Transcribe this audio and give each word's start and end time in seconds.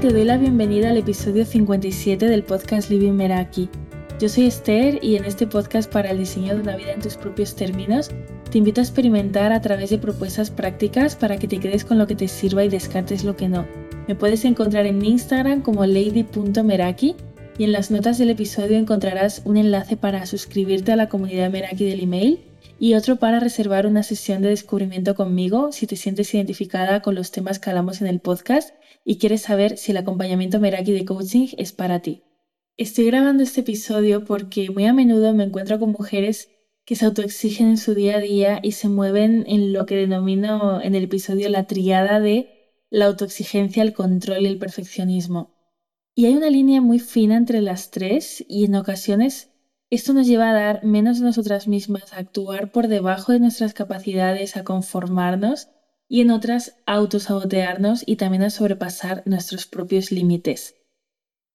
Te 0.00 0.12
doy 0.12 0.24
la 0.24 0.36
bienvenida 0.36 0.90
al 0.90 0.98
episodio 0.98 1.46
57 1.46 2.26
del 2.26 2.42
podcast 2.42 2.90
Living 2.90 3.12
Meraki. 3.12 3.70
Yo 4.20 4.28
soy 4.28 4.44
Esther 4.44 4.98
y 5.02 5.16
en 5.16 5.24
este 5.24 5.46
podcast 5.46 5.90
para 5.90 6.10
el 6.10 6.18
diseño 6.18 6.54
de 6.54 6.60
una 6.60 6.76
vida 6.76 6.92
en 6.92 7.00
tus 7.00 7.16
propios 7.16 7.56
términos, 7.56 8.10
te 8.50 8.58
invito 8.58 8.82
a 8.82 8.84
experimentar 8.84 9.52
a 9.52 9.62
través 9.62 9.88
de 9.88 9.96
propuestas 9.96 10.50
prácticas 10.50 11.16
para 11.16 11.38
que 11.38 11.48
te 11.48 11.58
quedes 11.58 11.86
con 11.86 11.96
lo 11.96 12.06
que 12.06 12.14
te 12.14 12.28
sirva 12.28 12.62
y 12.62 12.68
descartes 12.68 13.24
lo 13.24 13.36
que 13.36 13.48
no. 13.48 13.66
Me 14.06 14.14
puedes 14.14 14.44
encontrar 14.44 14.84
en 14.84 15.02
Instagram 15.02 15.62
como 15.62 15.86
lady.meraki 15.86 17.16
y 17.56 17.64
en 17.64 17.72
las 17.72 17.90
notas 17.90 18.18
del 18.18 18.30
episodio 18.30 18.76
encontrarás 18.76 19.40
un 19.46 19.56
enlace 19.56 19.96
para 19.96 20.26
suscribirte 20.26 20.92
a 20.92 20.96
la 20.96 21.08
comunidad 21.08 21.50
Meraki 21.50 21.86
del 21.86 22.02
email 22.02 22.40
y 22.78 22.94
otro 22.94 23.16
para 23.16 23.40
reservar 23.40 23.86
una 23.86 24.02
sesión 24.02 24.42
de 24.42 24.50
descubrimiento 24.50 25.14
conmigo 25.14 25.72
si 25.72 25.86
te 25.86 25.96
sientes 25.96 26.34
identificada 26.34 27.00
con 27.00 27.14
los 27.14 27.30
temas 27.30 27.58
que 27.58 27.70
hablamos 27.70 28.02
en 28.02 28.08
el 28.08 28.20
podcast 28.20 28.74
y 29.08 29.18
quieres 29.18 29.42
saber 29.42 29.78
si 29.78 29.92
el 29.92 29.98
acompañamiento 29.98 30.58
Meraki 30.58 30.90
de 30.90 31.04
coaching 31.04 31.46
es 31.58 31.70
para 31.70 32.00
ti. 32.00 32.24
Estoy 32.76 33.06
grabando 33.06 33.44
este 33.44 33.60
episodio 33.60 34.24
porque 34.24 34.68
muy 34.68 34.84
a 34.84 34.92
menudo 34.92 35.32
me 35.32 35.44
encuentro 35.44 35.78
con 35.78 35.92
mujeres 35.92 36.50
que 36.84 36.96
se 36.96 37.06
autoexigen 37.06 37.68
en 37.68 37.76
su 37.78 37.94
día 37.94 38.16
a 38.16 38.20
día 38.20 38.58
y 38.64 38.72
se 38.72 38.88
mueven 38.88 39.44
en 39.46 39.72
lo 39.72 39.86
que 39.86 39.94
denomino 39.94 40.82
en 40.82 40.96
el 40.96 41.04
episodio 41.04 41.48
la 41.48 41.68
triada 41.68 42.18
de 42.18 42.82
la 42.90 43.06
autoexigencia, 43.06 43.84
el 43.84 43.92
control 43.92 44.42
y 44.42 44.46
el 44.46 44.58
perfeccionismo. 44.58 45.54
Y 46.16 46.26
hay 46.26 46.34
una 46.34 46.50
línea 46.50 46.80
muy 46.80 46.98
fina 46.98 47.36
entre 47.36 47.62
las 47.62 47.92
tres 47.92 48.44
y 48.48 48.64
en 48.64 48.74
ocasiones 48.74 49.50
esto 49.88 50.14
nos 50.14 50.26
lleva 50.26 50.50
a 50.50 50.52
dar 50.52 50.84
menos 50.84 51.20
de 51.20 51.26
nosotras 51.26 51.68
mismas, 51.68 52.12
a 52.12 52.16
actuar 52.16 52.72
por 52.72 52.88
debajo 52.88 53.30
de 53.30 53.38
nuestras 53.38 53.72
capacidades, 53.72 54.56
a 54.56 54.64
conformarnos 54.64 55.68
y 56.08 56.20
en 56.20 56.30
otras 56.30 56.76
autosabotearnos 56.86 58.02
y 58.06 58.16
también 58.16 58.42
a 58.42 58.50
sobrepasar 58.50 59.22
nuestros 59.26 59.66
propios 59.66 60.12
límites. 60.12 60.76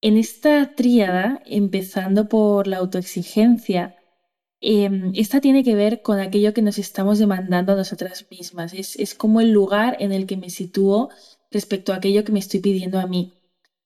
En 0.02 0.18
esta 0.18 0.76
tríada, 0.76 1.42
empezando 1.46 2.28
por 2.28 2.68
la 2.68 2.78
autoexigencia, 2.78 3.96
em, 4.60 5.12
esta 5.16 5.42
tiene 5.42 5.64
que 5.64 5.76
ver 5.76 6.02
con 6.02 6.20
aquello 6.20 6.54
que 6.54 6.62
nos 6.62 6.78
estamos 6.80 7.20
demandando 7.20 7.74
a 7.74 7.76
nosotras 7.76 8.26
mismas. 8.32 8.74
Es, 8.74 8.96
es 8.96 9.16
como 9.16 9.42
el 9.42 9.52
lugar 9.52 9.98
en 10.00 10.12
el 10.12 10.26
que 10.26 10.38
me 10.38 10.50
sitúo 10.50 11.10
respecto 11.52 11.94
a 11.94 11.98
aquello 11.98 12.24
que 12.24 12.32
me 12.32 12.40
estoy 12.40 12.60
pidiendo 12.62 13.00
a 13.00 13.08
mí. 13.08 13.34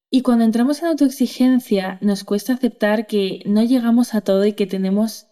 Y 0.09 0.21
cuando 0.21 0.45
entramos 0.45 0.81
en 0.81 0.87
autoexigencia, 0.87 1.97
nos 2.01 2.23
cuesta 2.23 2.53
aceptar 2.53 3.07
que 3.07 3.41
no 3.45 3.63
llegamos 3.63 4.13
a 4.13 4.21
todo 4.21 4.45
y 4.45 4.53
que 4.53 4.67
tenemos 4.67 5.27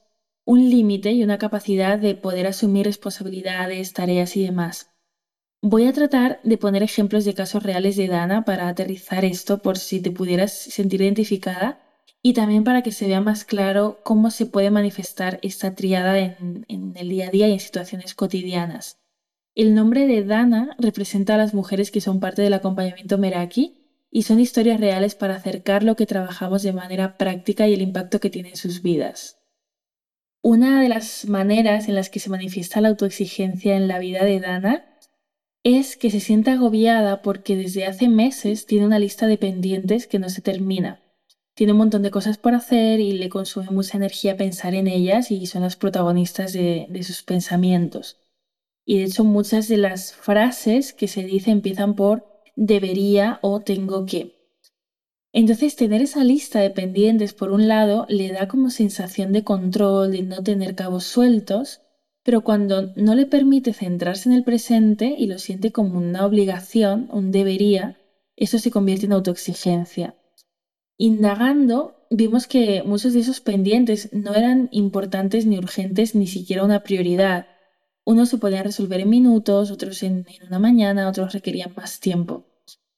un 0.46 0.70
límite 0.70 1.14
y 1.14 1.24
una 1.24 1.38
capacidad 1.38 1.98
de 1.98 2.16
poder 2.16 2.48
asumir 2.48 2.86
responsabilidades, 2.86 3.94
tareas 3.94 4.36
y 4.36 4.44
demás. 4.44 4.93
Voy 5.66 5.86
a 5.86 5.94
tratar 5.94 6.42
de 6.44 6.58
poner 6.58 6.84
ejemplos 6.84 7.24
de 7.24 7.34
casos 7.34 7.64
reales 7.64 7.96
de 7.96 8.10
Dana 8.10 8.44
para 8.44 8.68
aterrizar 8.68 9.24
esto 9.24 9.62
por 9.62 9.78
si 9.78 10.02
te 10.02 10.12
pudieras 10.12 10.52
sentir 10.52 11.02
identificada 11.02 11.80
y 12.22 12.34
también 12.34 12.66
para 12.66 12.82
que 12.82 12.92
se 12.92 13.08
vea 13.08 13.22
más 13.22 13.46
claro 13.46 14.02
cómo 14.04 14.30
se 14.30 14.46
puede 14.46 14.72
manifestar 14.72 15.40
esta 15.42 15.74
triada 15.74 16.20
en, 16.20 16.66
en 16.68 16.92
el 16.98 17.08
día 17.08 17.30
a 17.30 17.32
día 17.32 17.48
y 17.48 17.54
en 17.54 17.62
situaciones 17.62 18.14
cotidianas. 18.14 18.98
El 19.56 19.74
nombre 19.74 20.06
de 20.06 20.26
Dana 20.26 20.76
representa 20.80 21.36
a 21.36 21.38
las 21.38 21.54
mujeres 21.54 21.92
que 21.92 22.02
son 22.02 22.20
parte 22.20 22.42
del 22.42 22.56
acompañamiento 22.56 23.18
Meraki 23.18 23.88
y 24.12 24.24
son 24.24 24.42
historias 24.42 24.82
reales 24.82 25.16
para 25.16 25.36
acercar 25.36 25.84
lo 25.84 25.96
que 25.96 26.06
trabajamos 26.06 26.62
de 26.64 26.74
manera 26.74 27.18
práctica 27.18 27.70
y 27.70 27.74
el 27.74 27.82
impacto 27.82 28.20
que 28.20 28.30
tiene 28.30 28.50
en 28.50 28.58
sus 28.58 28.82
vidas. 28.82 29.38
Una 30.42 30.82
de 30.82 30.90
las 30.90 31.26
maneras 31.30 31.88
en 31.88 31.96
las 31.96 32.10
que 32.10 32.20
se 32.20 32.30
manifiesta 32.30 32.82
la 32.82 32.90
autoexigencia 32.90 33.78
en 33.78 33.88
la 33.88 34.00
vida 34.00 34.26
de 34.26 34.42
Dana 34.42 34.90
es 35.64 35.96
que 35.96 36.12
se 36.12 36.20
sienta 36.20 36.54
agobiada 36.54 37.22
porque 37.22 37.56
desde 37.56 37.86
hace 37.86 38.10
meses 38.10 38.66
tiene 38.66 38.86
una 38.86 39.00
lista 39.00 39.28
de 39.28 39.38
pendientes 39.38 40.08
que 40.08 40.20
no 40.20 40.30
se 40.30 40.42
termina. 40.42 41.02
Tiene 41.56 41.72
un 41.72 41.78
montón 41.78 42.02
de 42.04 42.12
cosas 42.12 42.38
por 42.38 42.54
hacer 42.54 43.00
y 43.00 43.14
le 43.14 43.30
consume 43.30 43.70
mucha 43.70 43.98
energía 43.98 44.38
pensar 44.38 44.74
en 44.76 44.88
ellas 44.88 45.32
y 45.32 45.46
son 45.46 45.62
las 45.62 45.76
protagonistas 45.76 46.52
de, 46.52 46.88
de 46.90 47.04
sus 47.04 47.24
pensamientos. 47.24 48.20
Y 48.86 48.98
de 48.98 49.06
hecho 49.06 49.24
muchas 49.24 49.68
de 49.68 49.78
las 49.78 50.14
frases 50.14 50.94
que 50.94 51.08
se 51.08 51.24
dice 51.24 51.52
empiezan 51.52 51.96
por 51.96 52.26
debería 52.56 53.40
o 53.42 53.62
tengo 53.62 54.06
que. 54.06 54.44
Entonces, 55.32 55.76
tener 55.76 56.02
esa 56.02 56.24
lista 56.24 56.60
de 56.60 56.70
pendientes, 56.70 57.34
por 57.34 57.52
un 57.52 57.68
lado, 57.68 58.06
le 58.08 58.32
da 58.32 58.48
como 58.48 58.70
sensación 58.70 59.34
de 59.34 59.44
control, 59.44 60.12
de 60.12 60.22
no 60.22 60.44
tener 60.44 60.76
cabos 60.76 61.06
sueltos, 61.06 61.82
pero 62.24 62.42
cuando 62.42 62.94
no 62.96 63.16
le 63.16 63.26
permite 63.26 63.74
centrarse 63.74 64.30
en 64.30 64.36
el 64.36 64.44
presente 64.44 65.16
y 65.18 65.28
lo 65.28 65.40
siente 65.40 65.72
como 65.72 65.98
una 65.98 66.26
obligación, 66.26 67.10
un 67.12 67.32
debería, 67.32 68.00
eso 68.36 68.58
se 68.60 68.72
convierte 68.72 69.06
en 69.06 69.14
autoexigencia. 69.14 70.16
Indagando, 70.98 71.96
vimos 72.10 72.48
que 72.48 72.82
muchos 72.86 73.14
de 73.14 73.20
esos 73.20 73.42
pendientes 73.42 74.10
no 74.14 74.34
eran 74.36 74.70
importantes 74.72 75.46
ni 75.46 75.58
urgentes, 75.58 76.16
ni 76.16 76.28
siquiera 76.28 76.64
una 76.64 76.84
prioridad, 76.84 77.48
unos 78.06 78.30
se 78.30 78.38
podían 78.38 78.66
resolver 78.66 79.00
en 79.00 79.10
minutos, 79.10 79.72
otros 79.72 80.04
en, 80.04 80.26
una 80.48 80.60
mañana, 80.60 81.08
otros 81.08 81.34
requerían 81.34 81.74
más 81.76 82.00
tiempo. 82.00 82.46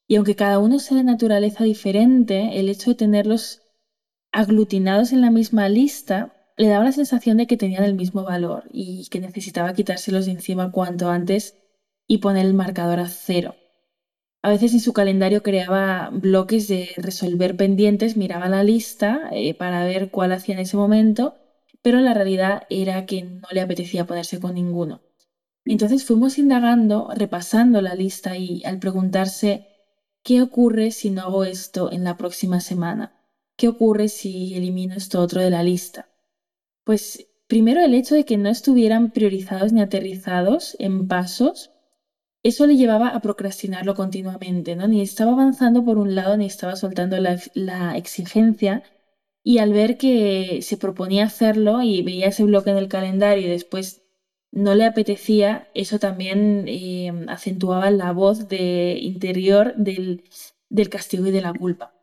Y 0.08 0.16
aunque 0.16 0.36
cada 0.36 0.58
uno 0.58 0.78
sea 0.78 0.96
de 0.96 1.04
naturaleza 1.04 1.64
diferente, 1.64 2.58
el 2.58 2.68
hecho 2.68 2.90
de 2.90 2.96
tenerlos 2.96 3.62
aglutinados 4.32 5.12
en 5.12 5.20
la 5.20 5.30
misma 5.30 5.68
lista 5.68 6.35
le 6.56 6.68
daba 6.68 6.84
la 6.84 6.92
sensación 6.92 7.36
de 7.36 7.46
que 7.46 7.56
tenían 7.56 7.84
el 7.84 7.94
mismo 7.94 8.22
valor 8.24 8.64
y 8.72 9.06
que 9.08 9.20
necesitaba 9.20 9.74
quitárselos 9.74 10.26
de 10.26 10.32
encima 10.32 10.72
cuanto 10.72 11.10
antes 11.10 11.56
y 12.06 12.18
poner 12.18 12.46
el 12.46 12.54
marcador 12.54 13.00
a 13.00 13.08
cero. 13.08 13.54
A 14.42 14.50
veces 14.50 14.72
en 14.72 14.80
su 14.80 14.92
calendario 14.92 15.42
creaba 15.42 16.10
bloques 16.12 16.68
de 16.68 16.90
resolver 16.96 17.56
pendientes, 17.56 18.16
miraba 18.16 18.48
la 18.48 18.62
lista 18.62 19.28
eh, 19.32 19.54
para 19.54 19.84
ver 19.84 20.10
cuál 20.10 20.32
hacía 20.32 20.54
en 20.54 20.60
ese 20.60 20.76
momento 20.76 21.34
pero 21.86 22.00
la 22.00 22.14
realidad 22.14 22.64
era 22.68 23.06
que 23.06 23.22
no 23.22 23.46
le 23.52 23.60
apetecía 23.60 24.08
ponerse 24.08 24.40
con 24.40 24.54
ninguno. 24.54 25.02
Entonces 25.64 26.04
fuimos 26.04 26.36
indagando, 26.36 27.10
repasando 27.14 27.80
la 27.80 27.94
lista 27.94 28.36
y 28.36 28.64
al 28.64 28.80
preguntarse, 28.80 29.68
¿qué 30.24 30.42
ocurre 30.42 30.90
si 30.90 31.10
no 31.10 31.22
hago 31.22 31.44
esto 31.44 31.92
en 31.92 32.02
la 32.02 32.16
próxima 32.16 32.58
semana? 32.58 33.22
¿Qué 33.54 33.68
ocurre 33.68 34.08
si 34.08 34.56
elimino 34.56 34.96
esto 34.96 35.20
otro 35.20 35.40
de 35.40 35.50
la 35.50 35.62
lista? 35.62 36.08
Pues 36.86 37.26
primero 37.48 37.80
el 37.80 37.94
hecho 37.94 38.14
de 38.14 38.24
que 38.24 38.36
no 38.36 38.48
estuvieran 38.48 39.10
priorizados 39.10 39.72
ni 39.72 39.80
aterrizados 39.80 40.76
en 40.78 41.08
pasos, 41.08 41.72
eso 42.44 42.64
le 42.64 42.76
llevaba 42.76 43.08
a 43.08 43.20
procrastinarlo 43.20 43.96
continuamente, 43.96 44.76
¿no? 44.76 44.86
Ni 44.86 45.02
estaba 45.02 45.32
avanzando 45.32 45.84
por 45.84 45.98
un 45.98 46.14
lado 46.14 46.36
ni 46.36 46.46
estaba 46.46 46.76
soltando 46.76 47.16
la, 47.18 47.96
exigencia 47.96 48.84
y 49.42 49.58
al 49.58 49.72
ver 49.72 49.98
que 49.98 50.60
se 50.62 50.76
proponía 50.76 51.24
hacerlo 51.24 51.82
y 51.82 52.02
veía 52.02 52.28
ese 52.28 52.44
bloque 52.44 52.70
en 52.70 52.76
el 52.76 52.88
calendario 52.88 53.48
y 53.48 53.50
después 53.50 54.02
no 54.52 54.76
le 54.76 54.84
apetecía, 54.84 55.68
eso 55.74 55.98
también 55.98 56.66
eh, 56.68 57.12
acentuaba 57.26 57.90
la 57.90 58.12
voz 58.12 58.46
de 58.48 58.96
interior 59.00 59.74
del 59.76 60.22
castigo 60.88 61.26
y 61.26 61.32
de 61.32 61.40
la 61.40 61.52
culpa. 61.52 61.95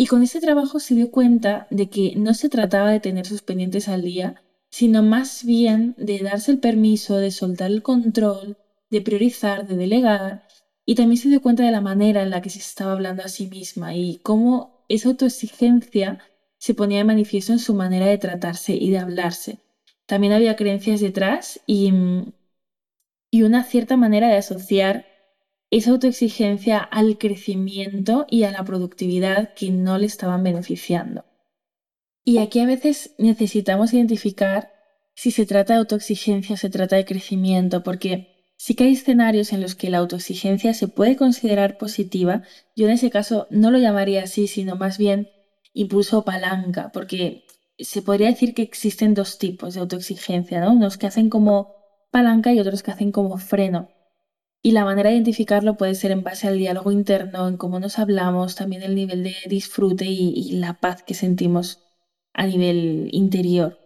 Y 0.00 0.06
con 0.06 0.22
ese 0.22 0.40
trabajo 0.40 0.78
se 0.78 0.94
dio 0.94 1.10
cuenta 1.10 1.66
de 1.70 1.90
que 1.90 2.14
no 2.16 2.32
se 2.32 2.48
trataba 2.48 2.92
de 2.92 3.00
tener 3.00 3.26
sus 3.26 3.42
pendientes 3.42 3.88
al 3.88 4.02
día, 4.02 4.40
sino 4.70 5.02
más 5.02 5.44
bien 5.44 5.96
de 5.98 6.20
darse 6.20 6.52
el 6.52 6.60
permiso, 6.60 7.16
de 7.16 7.32
soltar 7.32 7.72
el 7.72 7.82
control, 7.82 8.56
de 8.90 9.02
priorizar, 9.02 9.66
de 9.66 9.76
delegar, 9.76 10.46
y 10.86 10.94
también 10.94 11.20
se 11.20 11.28
dio 11.28 11.42
cuenta 11.42 11.64
de 11.64 11.72
la 11.72 11.80
manera 11.80 12.22
en 12.22 12.30
la 12.30 12.40
que 12.40 12.48
se 12.48 12.60
estaba 12.60 12.92
hablando 12.92 13.24
a 13.24 13.28
sí 13.28 13.48
misma 13.48 13.96
y 13.96 14.20
cómo 14.22 14.84
esa 14.88 15.08
autoexigencia 15.08 16.20
se 16.58 16.74
ponía 16.74 16.98
de 16.98 17.04
manifiesto 17.04 17.52
en 17.52 17.58
su 17.58 17.74
manera 17.74 18.06
de 18.06 18.18
tratarse 18.18 18.74
y 18.74 18.90
de 18.90 18.98
hablarse. 18.98 19.58
También 20.06 20.32
había 20.32 20.54
creencias 20.54 21.00
detrás 21.00 21.60
y, 21.66 21.92
y 23.32 23.42
una 23.42 23.64
cierta 23.64 23.96
manera 23.96 24.28
de 24.28 24.36
asociar 24.36 25.07
esa 25.70 25.90
autoexigencia 25.90 26.78
al 26.78 27.18
crecimiento 27.18 28.26
y 28.30 28.44
a 28.44 28.52
la 28.52 28.64
productividad 28.64 29.54
que 29.54 29.70
no 29.70 29.98
le 29.98 30.06
estaban 30.06 30.42
beneficiando. 30.42 31.24
Y 32.24 32.38
aquí 32.38 32.60
a 32.60 32.66
veces 32.66 33.14
necesitamos 33.18 33.92
identificar 33.92 34.72
si 35.14 35.30
se 35.30 35.46
trata 35.46 35.74
de 35.74 35.80
autoexigencia 35.80 36.54
o 36.54 36.56
se 36.58 36.70
trata 36.70 36.96
de 36.96 37.04
crecimiento, 37.04 37.82
porque 37.82 38.52
sí 38.56 38.74
que 38.74 38.84
hay 38.84 38.92
escenarios 38.92 39.52
en 39.52 39.60
los 39.60 39.74
que 39.74 39.90
la 39.90 39.98
autoexigencia 39.98 40.74
se 40.74 40.88
puede 40.88 41.16
considerar 41.16 41.76
positiva, 41.76 42.42
yo 42.76 42.86
en 42.86 42.92
ese 42.92 43.10
caso 43.10 43.46
no 43.50 43.70
lo 43.70 43.78
llamaría 43.78 44.22
así, 44.22 44.46
sino 44.46 44.76
más 44.76 44.96
bien 44.96 45.28
impulso 45.72 46.24
palanca, 46.24 46.90
porque 46.92 47.44
se 47.78 48.02
podría 48.02 48.28
decir 48.28 48.54
que 48.54 48.62
existen 48.62 49.14
dos 49.14 49.38
tipos 49.38 49.74
de 49.74 49.80
autoexigencia, 49.80 50.60
¿no? 50.60 50.72
Unos 50.72 50.98
que 50.98 51.06
hacen 51.06 51.30
como 51.30 51.74
palanca 52.10 52.52
y 52.52 52.60
otros 52.60 52.82
que 52.82 52.90
hacen 52.90 53.12
como 53.12 53.38
freno. 53.38 53.88
Y 54.68 54.72
la 54.72 54.84
manera 54.84 55.08
de 55.08 55.14
identificarlo 55.14 55.78
puede 55.78 55.94
ser 55.94 56.10
en 56.10 56.22
base 56.22 56.46
al 56.46 56.58
diálogo 56.58 56.92
interno, 56.92 57.48
en 57.48 57.56
cómo 57.56 57.80
nos 57.80 57.98
hablamos, 57.98 58.54
también 58.54 58.82
el 58.82 58.94
nivel 58.94 59.24
de 59.24 59.34
disfrute 59.48 60.04
y, 60.04 60.52
la 60.60 60.74
paz 60.74 61.02
que 61.02 61.14
sentimos 61.14 61.78
a 62.34 62.44
nivel 62.44 63.08
interior. 63.12 63.78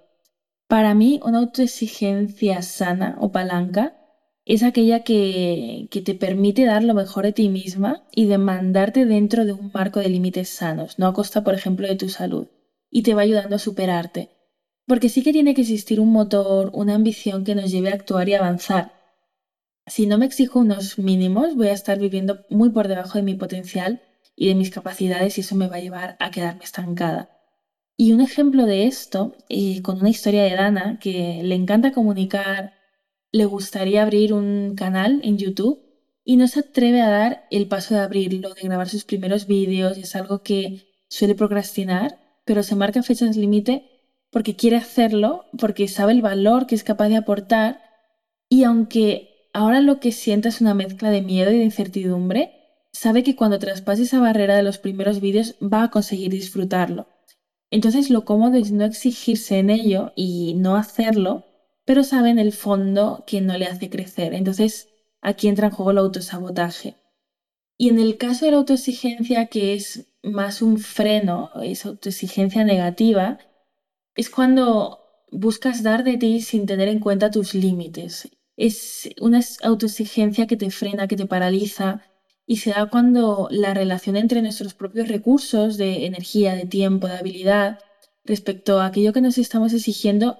Para 0.66 0.92
mí, 0.94 1.20
una 1.24 1.38
autoexigencia 1.38 2.62
sana 2.62 3.16
o 3.20 3.30
palanca 3.30 3.96
es 4.44 4.64
aquella 4.64 5.04
que, 5.04 5.86
que, 5.92 6.00
te 6.00 6.16
permite 6.16 6.64
dar 6.64 6.82
lo 6.82 6.94
mejor 6.94 7.26
de 7.26 7.32
ti 7.32 7.48
misma 7.48 8.02
y 8.10 8.26
demandarte 8.26 9.06
dentro 9.06 9.44
de 9.44 9.52
un 9.52 9.70
marco 9.72 10.00
de 10.00 10.08
límites 10.08 10.48
sanos, 10.48 10.98
no 10.98 11.06
a 11.06 11.12
costa, 11.12 11.44
por 11.44 11.54
ejemplo, 11.54 11.86
de 11.86 11.94
tu 11.94 12.08
salud, 12.08 12.48
y 12.90 13.04
te 13.04 13.14
va 13.14 13.22
ayudando 13.22 13.54
a 13.54 13.60
superarte. 13.60 14.30
Porque 14.88 15.08
sí 15.08 15.22
que 15.22 15.32
tiene 15.32 15.54
que 15.54 15.60
existir 15.60 16.00
un 16.00 16.10
motor, 16.10 16.70
una 16.74 16.96
ambición 16.96 17.44
que 17.44 17.54
nos 17.54 17.70
lleve 17.70 17.90
a 17.90 17.94
actuar 17.94 18.28
y 18.28 18.34
avanzar. 18.34 19.01
Si 19.86 20.06
no 20.06 20.18
me 20.18 20.26
exijo 20.26 20.60
unos 20.60 20.98
mínimos, 20.98 21.56
voy 21.56 21.68
a 21.68 21.72
estar 21.72 21.98
viviendo 21.98 22.44
muy 22.50 22.70
por 22.70 22.88
debajo 22.88 23.18
de 23.18 23.24
mi 23.24 23.34
potencial 23.34 24.00
y 24.36 24.48
de 24.48 24.54
mis 24.54 24.70
capacidades 24.70 25.38
y 25.38 25.40
eso 25.40 25.56
me 25.56 25.68
va 25.68 25.76
a 25.76 25.80
llevar 25.80 26.16
a 26.20 26.30
quedarme 26.30 26.64
estancada. 26.64 27.30
Y 27.96 28.12
un 28.12 28.20
ejemplo 28.20 28.66
de 28.66 28.86
esto, 28.86 29.36
eh, 29.48 29.82
con 29.82 30.00
una 30.00 30.10
historia 30.10 30.44
de 30.44 30.54
Dana, 30.54 30.98
que 31.00 31.40
le 31.42 31.54
encanta 31.54 31.92
comunicar, 31.92 32.74
le 33.32 33.44
gustaría 33.44 34.02
abrir 34.02 34.32
un 34.32 34.74
canal 34.76 35.20
en 35.24 35.38
YouTube 35.38 35.80
y 36.24 36.36
no 36.36 36.48
se 36.48 36.60
atreve 36.60 37.00
a 37.00 37.08
dar 37.08 37.46
el 37.50 37.66
paso 37.68 37.94
de 37.94 38.00
abrirlo, 38.00 38.54
de 38.54 38.62
grabar 38.62 38.88
sus 38.88 39.04
primeros 39.04 39.46
vídeos, 39.46 39.98
es 39.98 40.14
algo 40.16 40.42
que 40.42 40.86
suele 41.08 41.34
procrastinar, 41.34 42.18
pero 42.44 42.62
se 42.62 42.76
marca 42.76 43.02
fechas 43.02 43.36
límite 43.36 43.88
porque 44.30 44.56
quiere 44.56 44.76
hacerlo, 44.76 45.46
porque 45.58 45.88
sabe 45.88 46.12
el 46.12 46.22
valor 46.22 46.66
que 46.66 46.74
es 46.74 46.84
capaz 46.84 47.08
de 47.08 47.16
aportar 47.16 47.80
y 48.48 48.64
aunque 48.64 49.31
ahora 49.52 49.80
lo 49.80 50.00
que 50.00 50.12
sienta 50.12 50.48
es 50.48 50.60
una 50.60 50.74
mezcla 50.74 51.10
de 51.10 51.22
miedo 51.22 51.50
y 51.50 51.58
de 51.58 51.64
incertidumbre, 51.64 52.52
sabe 52.92 53.22
que 53.22 53.36
cuando 53.36 53.58
traspase 53.58 54.02
esa 54.02 54.20
barrera 54.20 54.56
de 54.56 54.62
los 54.62 54.78
primeros 54.78 55.20
vídeos 55.20 55.56
va 55.62 55.84
a 55.84 55.90
conseguir 55.90 56.30
disfrutarlo. 56.30 57.06
Entonces 57.70 58.10
lo 58.10 58.24
cómodo 58.24 58.56
es 58.56 58.70
no 58.70 58.84
exigirse 58.84 59.58
en 59.58 59.70
ello 59.70 60.12
y 60.14 60.54
no 60.54 60.76
hacerlo, 60.76 61.46
pero 61.84 62.04
sabe 62.04 62.30
en 62.30 62.38
el 62.38 62.52
fondo 62.52 63.24
que 63.26 63.40
no 63.40 63.56
le 63.56 63.66
hace 63.66 63.88
crecer. 63.88 64.34
Entonces 64.34 64.88
aquí 65.22 65.48
entra 65.48 65.68
en 65.68 65.72
juego 65.72 65.90
el 65.90 65.98
autosabotaje. 65.98 66.96
Y 67.78 67.88
en 67.88 67.98
el 67.98 68.18
caso 68.18 68.44
de 68.44 68.50
la 68.50 68.58
autoexigencia, 68.58 69.46
que 69.46 69.74
es 69.74 70.06
más 70.22 70.62
un 70.62 70.78
freno, 70.78 71.50
es 71.62 71.86
autoexigencia 71.86 72.62
negativa, 72.62 73.38
es 74.14 74.28
cuando 74.28 75.00
buscas 75.30 75.82
dar 75.82 76.04
de 76.04 76.18
ti 76.18 76.42
sin 76.42 76.66
tener 76.66 76.88
en 76.88 77.00
cuenta 77.00 77.30
tus 77.30 77.54
límites. 77.54 78.28
Es 78.68 79.10
una 79.20 79.40
autoexigencia 79.64 80.46
que 80.46 80.56
te 80.56 80.70
frena, 80.70 81.08
que 81.08 81.16
te 81.16 81.26
paraliza, 81.26 81.88
y 82.46 82.58
se 82.58 82.70
da 82.70 82.88
cuando 82.88 83.48
la 83.50 83.74
relación 83.74 84.14
entre 84.16 84.40
nuestros 84.40 84.72
propios 84.74 85.08
recursos 85.08 85.76
de 85.78 86.06
energía, 86.06 86.54
de 86.54 86.66
tiempo, 86.66 87.08
de 87.08 87.14
habilidad, 87.14 87.80
respecto 88.24 88.78
a 88.78 88.86
aquello 88.86 89.12
que 89.12 89.20
nos 89.20 89.36
estamos 89.36 89.72
exigiendo, 89.72 90.38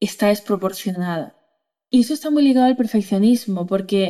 está 0.00 0.26
desproporcionada. 0.28 1.34
Y 1.88 2.02
eso 2.02 2.12
está 2.12 2.28
muy 2.30 2.42
ligado 2.42 2.66
al 2.66 2.76
perfeccionismo, 2.76 3.66
porque 3.66 4.04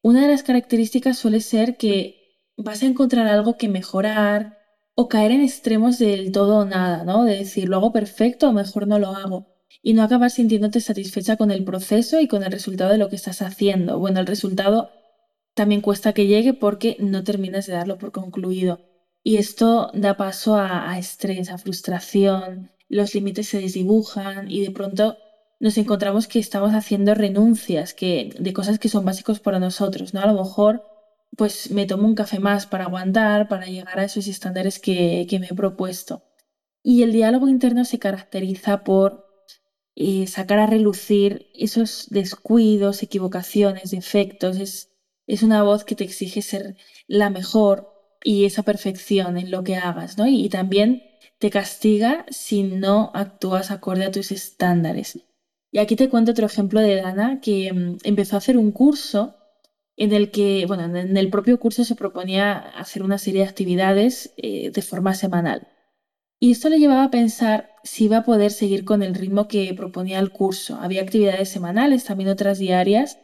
una 0.00 0.22
de 0.22 0.28
las 0.28 0.44
características 0.44 1.18
suele 1.18 1.40
ser 1.40 1.76
que 1.76 1.98
vas 2.56 2.84
a 2.84 2.86
encontrar 2.86 3.26
algo 3.26 3.56
que 3.56 3.68
mejorar 3.68 4.58
o 4.94 5.08
caer 5.08 5.32
en 5.32 5.40
extremos 5.40 5.98
del 5.98 6.30
todo 6.30 6.58
o 6.58 6.64
nada, 6.64 7.02
¿no? 7.04 7.24
De 7.24 7.36
decir, 7.36 7.68
lo 7.68 7.78
hago 7.78 7.92
perfecto 7.92 8.48
o 8.48 8.52
mejor 8.52 8.86
no 8.86 9.00
lo 9.00 9.08
hago. 9.08 9.51
Y 9.82 9.94
no 9.94 10.02
acabar 10.02 10.30
sintiéndote 10.30 10.80
satisfecha 10.80 11.36
con 11.36 11.50
el 11.50 11.64
proceso 11.64 12.20
y 12.20 12.28
con 12.28 12.44
el 12.44 12.52
resultado 12.52 12.92
de 12.92 12.98
lo 12.98 13.08
que 13.08 13.16
estás 13.16 13.42
haciendo. 13.42 13.98
Bueno, 13.98 14.20
el 14.20 14.26
resultado 14.26 14.90
también 15.54 15.80
cuesta 15.80 16.12
que 16.12 16.26
llegue 16.26 16.54
porque 16.54 16.96
no 17.00 17.24
terminas 17.24 17.66
de 17.66 17.74
darlo 17.74 17.98
por 17.98 18.12
concluido. 18.12 18.80
Y 19.24 19.36
esto 19.36 19.90
da 19.94 20.16
paso 20.16 20.56
a, 20.56 20.98
estrés, 20.98 21.50
a 21.50 21.58
frustración, 21.58 22.70
los 22.88 23.14
límites 23.14 23.48
se 23.48 23.60
desdibujan 23.60 24.50
y 24.50 24.60
de 24.60 24.70
pronto 24.70 25.16
nos 25.60 25.78
encontramos 25.78 26.26
que 26.26 26.38
estamos 26.38 26.72
haciendo 26.74 27.14
renuncias 27.14 27.94
que, 27.94 28.34
de 28.38 28.52
cosas 28.52 28.78
que 28.78 28.88
son 28.88 29.04
básicos 29.04 29.40
para 29.40 29.60
nosotros, 29.60 30.12
¿no? 30.12 30.20
A 30.20 30.26
lo 30.26 30.34
mejor 30.34 30.84
pues 31.36 31.70
me 31.70 31.86
tomo 31.86 32.06
un 32.06 32.14
café 32.14 32.38
más 32.38 32.66
para 32.66 32.84
aguantar, 32.84 33.48
para 33.48 33.66
llegar 33.66 33.98
a 33.98 34.04
esos 34.04 34.26
estándares 34.26 34.78
que, 34.78 35.26
me 35.40 35.46
he 35.46 35.54
propuesto. 35.54 36.22
Y 36.82 37.02
el 37.02 37.12
diálogo 37.12 37.48
interno 37.48 37.84
se 37.84 37.98
caracteriza 37.98 38.84
por 38.84 39.21
eh, 39.96 40.26
sacar 40.26 40.58
a 40.58 40.66
relucir 40.66 41.50
esos 41.54 42.06
descuidos, 42.10 43.02
equivocaciones, 43.02 43.90
defectos, 43.90 44.58
es 44.58 44.92
es 45.26 45.42
una 45.42 45.62
voz 45.62 45.84
que 45.84 45.94
te 45.94 46.04
exige 46.04 46.42
ser 46.42 46.76
la 47.06 47.30
mejor 47.30 47.90
y 48.24 48.44
esa 48.44 48.62
perfección 48.62 49.38
en 49.38 49.50
lo 49.50 49.64
que 49.64 49.76
hagas, 49.76 50.18
¿no? 50.18 50.26
Y, 50.26 50.48
también 50.48 51.02
te 51.38 51.50
castiga 51.50 52.26
si 52.30 52.62
no 52.62 53.10
actúas 53.14 53.70
acorde 53.70 54.04
a 54.04 54.12
tus 54.12 54.30
estándares. 54.30 55.18
Y 55.70 55.78
aquí 55.78 55.96
te 55.96 56.08
cuento 56.08 56.32
otro 56.32 56.46
ejemplo 56.46 56.80
de 56.80 56.96
Dana 56.96 57.40
que 57.40 57.72
mm, 57.72 57.98
empezó 58.04 58.36
a 58.36 58.38
hacer 58.38 58.58
un 58.58 58.72
curso 58.72 59.36
en 59.96 60.12
el 60.12 60.30
que, 60.30 60.66
bueno, 60.66 60.84
en 60.84 61.16
el 61.16 61.30
propio 61.30 61.58
curso 61.58 61.84
se 61.84 61.96
proponía 61.96 62.58
hacer 62.58 63.02
una 63.02 63.18
serie 63.18 63.42
de 63.42 63.48
actividades 63.48 64.34
eh, 64.36 64.70
de 64.70 64.82
forma 64.82 65.14
semanal. 65.14 65.68
Y 66.38 66.52
esto 66.52 66.68
le 66.68 66.78
llevaba 66.78 67.04
a 67.04 67.10
pensar 67.10 67.70
si 67.84 68.04
iba 68.04 68.18
a 68.18 68.24
poder 68.24 68.50
seguir 68.50 68.84
con 68.84 69.02
el 69.02 69.14
ritmo 69.14 69.48
que 69.48 69.72
proponía 69.74 70.18
el 70.18 70.30
curso. 70.30 70.76
Había 70.80 71.02
actividades 71.02 71.48
semanales, 71.48 72.04
también 72.04 72.30
otras 72.30 72.58
diarias, 72.58 73.18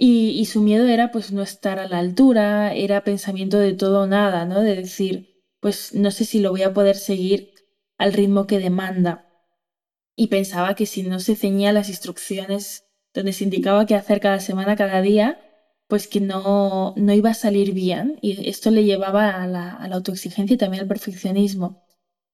y, 0.00 0.44
su 0.46 0.62
miedo 0.62 0.86
era 0.86 1.10
pues 1.10 1.32
no 1.32 1.42
estar 1.42 1.78
a 1.80 1.88
la 1.88 1.98
altura, 1.98 2.72
era 2.74 3.02
pensamiento 3.02 3.58
de 3.58 3.74
todo 3.74 4.02
o 4.02 4.06
nada, 4.06 4.44
¿no? 4.44 4.60
De 4.62 4.76
decir, 4.76 5.42
pues 5.60 5.92
no 5.94 6.10
sé 6.12 6.24
si 6.24 6.38
lo 6.40 6.50
voy 6.50 6.62
a 6.62 6.72
poder 6.72 6.96
seguir 6.96 7.52
al 7.98 8.12
ritmo 8.12 8.46
que 8.46 8.60
demanda. 8.60 9.26
Y 10.14 10.28
pensaba 10.28 10.74
que 10.74 10.86
si 10.86 11.02
no 11.02 11.18
se 11.20 11.34
ceñía 11.36 11.72
las 11.72 11.88
instrucciones 11.88 12.84
donde 13.12 13.32
se 13.32 13.44
indicaba 13.44 13.86
qué 13.86 13.96
hacer 13.96 14.20
cada 14.20 14.40
semana, 14.40 14.76
cada 14.76 15.02
día, 15.02 15.40
pues 15.88 16.06
que 16.06 16.20
no, 16.20 16.94
no 16.96 17.12
iba 17.12 17.30
a 17.30 17.34
salir 17.34 17.72
bien. 17.72 18.18
Y 18.22 18.48
esto 18.48 18.70
le 18.70 18.84
llevaba 18.84 19.42
a 19.42 19.46
la, 19.48 19.74
a 19.74 19.88
la 19.88 19.96
autoexigencia 19.96 20.54
y 20.54 20.58
también 20.58 20.82
al 20.82 20.88
perfeccionismo. 20.88 21.87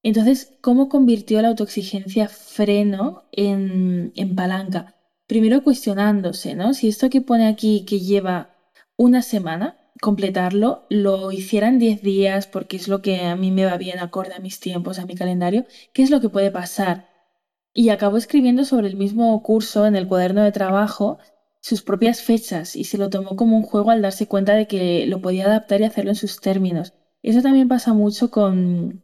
Entonces, 0.04 0.54
¿cómo 0.60 0.88
convirtió 0.88 1.42
la 1.42 1.48
autoexigencia 1.48 2.28
freno 2.28 3.24
en, 3.32 4.12
en 4.14 4.36
palanca? 4.36 4.94
primero 5.26 5.62
cuestionándose, 5.62 6.54
¿no? 6.54 6.74
Si 6.74 6.88
esto 6.88 7.10
que 7.10 7.20
pone 7.20 7.46
aquí 7.48 7.84
que 7.86 8.00
lleva 8.00 8.54
una 8.96 9.22
semana, 9.22 9.78
completarlo, 10.00 10.86
lo 10.90 11.32
hiciera 11.32 11.68
en 11.68 11.78
10 11.78 12.02
días 12.02 12.46
porque 12.46 12.76
es 12.76 12.88
lo 12.88 13.02
que 13.02 13.22
a 13.22 13.36
mí 13.36 13.50
me 13.50 13.64
va 13.64 13.76
bien 13.76 13.98
acorde 13.98 14.34
a 14.34 14.40
mis 14.40 14.60
tiempos, 14.60 14.98
a 14.98 15.06
mi 15.06 15.14
calendario, 15.14 15.66
¿qué 15.92 16.02
es 16.02 16.10
lo 16.10 16.20
que 16.20 16.28
puede 16.28 16.50
pasar? 16.50 17.08
Y 17.74 17.88
acabó 17.90 18.16
escribiendo 18.18 18.64
sobre 18.64 18.88
el 18.88 18.96
mismo 18.96 19.42
curso 19.42 19.86
en 19.86 19.96
el 19.96 20.06
cuaderno 20.06 20.42
de 20.42 20.52
trabajo 20.52 21.18
sus 21.60 21.82
propias 21.82 22.22
fechas 22.22 22.76
y 22.76 22.84
se 22.84 22.98
lo 22.98 23.10
tomó 23.10 23.36
como 23.36 23.56
un 23.56 23.62
juego 23.62 23.90
al 23.90 24.02
darse 24.02 24.28
cuenta 24.28 24.54
de 24.54 24.66
que 24.68 25.06
lo 25.06 25.20
podía 25.22 25.46
adaptar 25.46 25.80
y 25.80 25.84
hacerlo 25.84 26.10
en 26.10 26.16
sus 26.16 26.40
términos. 26.40 26.92
Eso 27.22 27.40
también 27.42 27.68
pasa 27.68 27.94
mucho 27.94 28.30
con, 28.30 29.02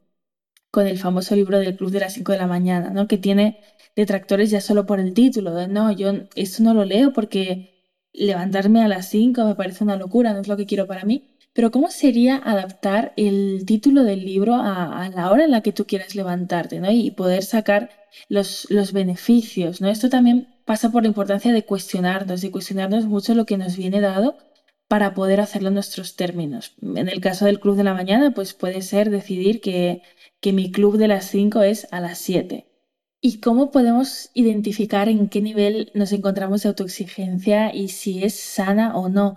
con 0.70 0.86
el 0.86 0.98
famoso 0.98 1.34
libro 1.34 1.58
del 1.58 1.76
Club 1.76 1.90
de 1.90 2.00
las 2.00 2.14
5 2.14 2.32
de 2.32 2.38
la 2.38 2.46
mañana, 2.46 2.90
¿no? 2.90 3.08
que 3.08 3.18
tiene 3.18 3.60
detractores 3.96 4.50
ya 4.50 4.60
solo 4.60 4.86
por 4.86 5.00
el 5.00 5.14
título, 5.14 5.66
no, 5.68 5.92
yo 5.92 6.12
esto 6.34 6.62
no 6.62 6.74
lo 6.74 6.84
leo 6.84 7.12
porque 7.12 7.80
levantarme 8.12 8.82
a 8.82 8.88
las 8.88 9.08
5 9.08 9.44
me 9.44 9.54
parece 9.54 9.84
una 9.84 9.96
locura, 9.96 10.32
no 10.32 10.40
es 10.40 10.48
lo 10.48 10.56
que 10.56 10.66
quiero 10.66 10.86
para 10.86 11.04
mí. 11.04 11.26
Pero 11.52 11.72
¿cómo 11.72 11.90
sería 11.90 12.36
adaptar 12.36 13.12
el 13.16 13.64
título 13.66 14.04
del 14.04 14.24
libro 14.24 14.54
a, 14.54 15.10
la 15.12 15.30
hora 15.32 15.44
en 15.44 15.50
la 15.50 15.62
que 15.62 15.72
tú 15.72 15.84
quieras 15.84 16.14
levantarte 16.14 16.78
¿no? 16.78 16.92
y 16.92 17.10
poder 17.10 17.42
sacar 17.42 17.90
los, 18.28 18.68
los 18.70 18.92
beneficios? 18.92 19.80
¿no? 19.80 19.88
Esto 19.88 20.08
también 20.08 20.48
pasa 20.64 20.92
por 20.92 21.02
la 21.02 21.08
importancia 21.08 21.52
de 21.52 21.64
cuestionarnos, 21.64 22.40
de 22.40 22.52
cuestionarnos 22.52 23.06
mucho 23.06 23.34
lo 23.34 23.46
que 23.46 23.58
nos 23.58 23.76
viene 23.76 24.00
dado 24.00 24.38
para 24.90 25.14
poder 25.14 25.40
hacerlo 25.40 25.68
en 25.68 25.74
nuestros 25.74 26.16
términos. 26.16 26.74
En 26.82 27.08
el 27.08 27.20
caso 27.20 27.44
del 27.44 27.60
club 27.60 27.76
de 27.76 27.84
la 27.84 27.94
mañana, 27.94 28.32
pues 28.34 28.54
puede 28.54 28.82
ser 28.82 29.08
decidir 29.08 29.60
que, 29.60 30.02
que 30.40 30.52
mi 30.52 30.72
club 30.72 30.96
de 30.96 31.06
las 31.06 31.26
5 31.26 31.62
es 31.62 31.86
a 31.92 32.00
las 32.00 32.18
7 32.18 32.66
¿Y 33.20 33.38
cómo 33.38 33.70
podemos 33.70 34.30
identificar 34.34 35.08
en 35.08 35.28
qué 35.28 35.42
nivel 35.42 35.92
nos 35.94 36.10
encontramos 36.10 36.64
de 36.64 36.70
autoexigencia 36.70 37.72
y 37.72 37.86
si 37.86 38.24
es 38.24 38.34
sana 38.34 38.96
o 38.96 39.08
no? 39.08 39.36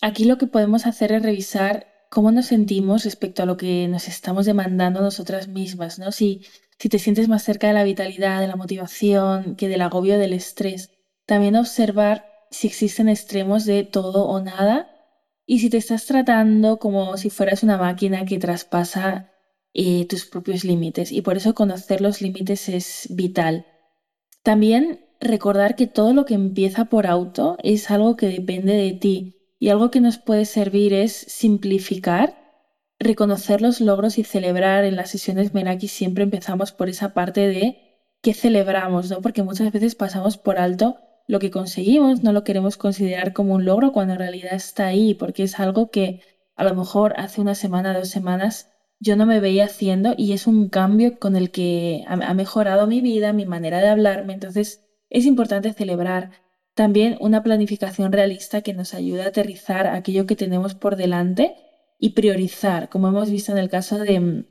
Aquí 0.00 0.26
lo 0.26 0.38
que 0.38 0.46
podemos 0.46 0.86
hacer 0.86 1.10
es 1.10 1.24
revisar 1.24 1.88
cómo 2.08 2.30
nos 2.30 2.46
sentimos 2.46 3.04
respecto 3.04 3.42
a 3.42 3.46
lo 3.46 3.56
que 3.56 3.88
nos 3.88 4.06
estamos 4.06 4.46
demandando 4.46 5.00
nosotras 5.00 5.48
mismas, 5.48 5.98
¿no? 5.98 6.12
Si, 6.12 6.42
si 6.78 6.88
te 6.88 7.00
sientes 7.00 7.26
más 7.28 7.42
cerca 7.42 7.66
de 7.66 7.72
la 7.72 7.82
vitalidad, 7.82 8.40
de 8.40 8.46
la 8.46 8.54
motivación, 8.54 9.56
que 9.56 9.68
del 9.68 9.82
agobio 9.82 10.20
del 10.20 10.34
estrés. 10.34 10.90
También 11.26 11.56
observar 11.56 12.33
si 12.54 12.68
existen 12.68 13.08
extremos 13.08 13.64
de 13.64 13.84
todo 13.84 14.26
o 14.26 14.40
nada 14.40 14.90
y 15.46 15.58
si 15.58 15.70
te 15.70 15.76
estás 15.76 16.06
tratando 16.06 16.78
como 16.78 17.16
si 17.16 17.30
fueras 17.30 17.62
una 17.62 17.76
máquina 17.76 18.24
que 18.24 18.38
traspasa 18.38 19.30
y 19.72 20.04
tus 20.06 20.24
propios 20.24 20.64
límites 20.64 21.10
y 21.12 21.20
por 21.20 21.36
eso 21.36 21.54
conocer 21.54 22.00
los 22.00 22.22
límites 22.22 22.68
es 22.68 23.08
vital. 23.10 23.66
También 24.42 25.04
recordar 25.20 25.74
que 25.74 25.86
todo 25.86 26.12
lo 26.12 26.24
que 26.24 26.34
empieza 26.34 26.86
por 26.86 27.06
auto 27.06 27.56
es 27.62 27.90
algo 27.90 28.16
que 28.16 28.26
depende 28.28 28.74
de 28.74 28.92
ti 28.92 29.36
y 29.58 29.70
algo 29.70 29.90
que 29.90 30.00
nos 30.00 30.18
puede 30.18 30.44
servir 30.44 30.92
es 30.92 31.12
simplificar, 31.12 32.36
reconocer 32.98 33.62
los 33.62 33.80
logros 33.80 34.18
y 34.18 34.24
celebrar. 34.24 34.84
En 34.84 34.96
las 34.96 35.10
sesiones 35.10 35.54
Meraki 35.54 35.88
siempre 35.88 36.24
empezamos 36.24 36.72
por 36.72 36.88
esa 36.88 37.14
parte 37.14 37.48
de 37.48 37.78
qué 38.22 38.32
celebramos, 38.34 39.10
¿no? 39.10 39.20
Porque 39.22 39.42
muchas 39.42 39.72
veces 39.72 39.94
pasamos 39.94 40.38
por 40.38 40.58
alto 40.58 40.98
lo 41.26 41.38
que 41.38 41.50
conseguimos 41.50 42.22
no 42.22 42.32
lo 42.32 42.44
queremos 42.44 42.76
considerar 42.76 43.32
como 43.32 43.54
un 43.54 43.64
logro 43.64 43.92
cuando 43.92 44.14
en 44.14 44.18
realidad 44.18 44.54
está 44.54 44.86
ahí, 44.86 45.14
porque 45.14 45.44
es 45.44 45.58
algo 45.58 45.90
que 45.90 46.20
a 46.56 46.64
lo 46.64 46.74
mejor 46.74 47.14
hace 47.16 47.40
una 47.40 47.54
semana, 47.54 47.96
dos 47.98 48.08
semanas, 48.08 48.70
yo 49.00 49.16
no 49.16 49.26
me 49.26 49.40
veía 49.40 49.64
haciendo 49.64 50.14
y 50.16 50.32
es 50.32 50.46
un 50.46 50.68
cambio 50.68 51.18
con 51.18 51.36
el 51.36 51.50
que 51.50 52.04
ha 52.06 52.34
mejorado 52.34 52.86
mi 52.86 53.00
vida, 53.00 53.32
mi 53.32 53.46
manera 53.46 53.80
de 53.80 53.88
hablarme. 53.88 54.34
Entonces 54.34 54.84
es 55.10 55.26
importante 55.26 55.72
celebrar 55.72 56.30
también 56.74 57.16
una 57.20 57.42
planificación 57.42 58.12
realista 58.12 58.62
que 58.62 58.74
nos 58.74 58.94
ayude 58.94 59.22
a 59.22 59.28
aterrizar 59.28 59.86
aquello 59.86 60.26
que 60.26 60.36
tenemos 60.36 60.74
por 60.74 60.96
delante 60.96 61.56
y 61.98 62.10
priorizar, 62.10 62.88
como 62.88 63.08
hemos 63.08 63.30
visto 63.30 63.52
en 63.52 63.58
el 63.58 63.68
caso 63.68 63.98
de, 63.98 64.44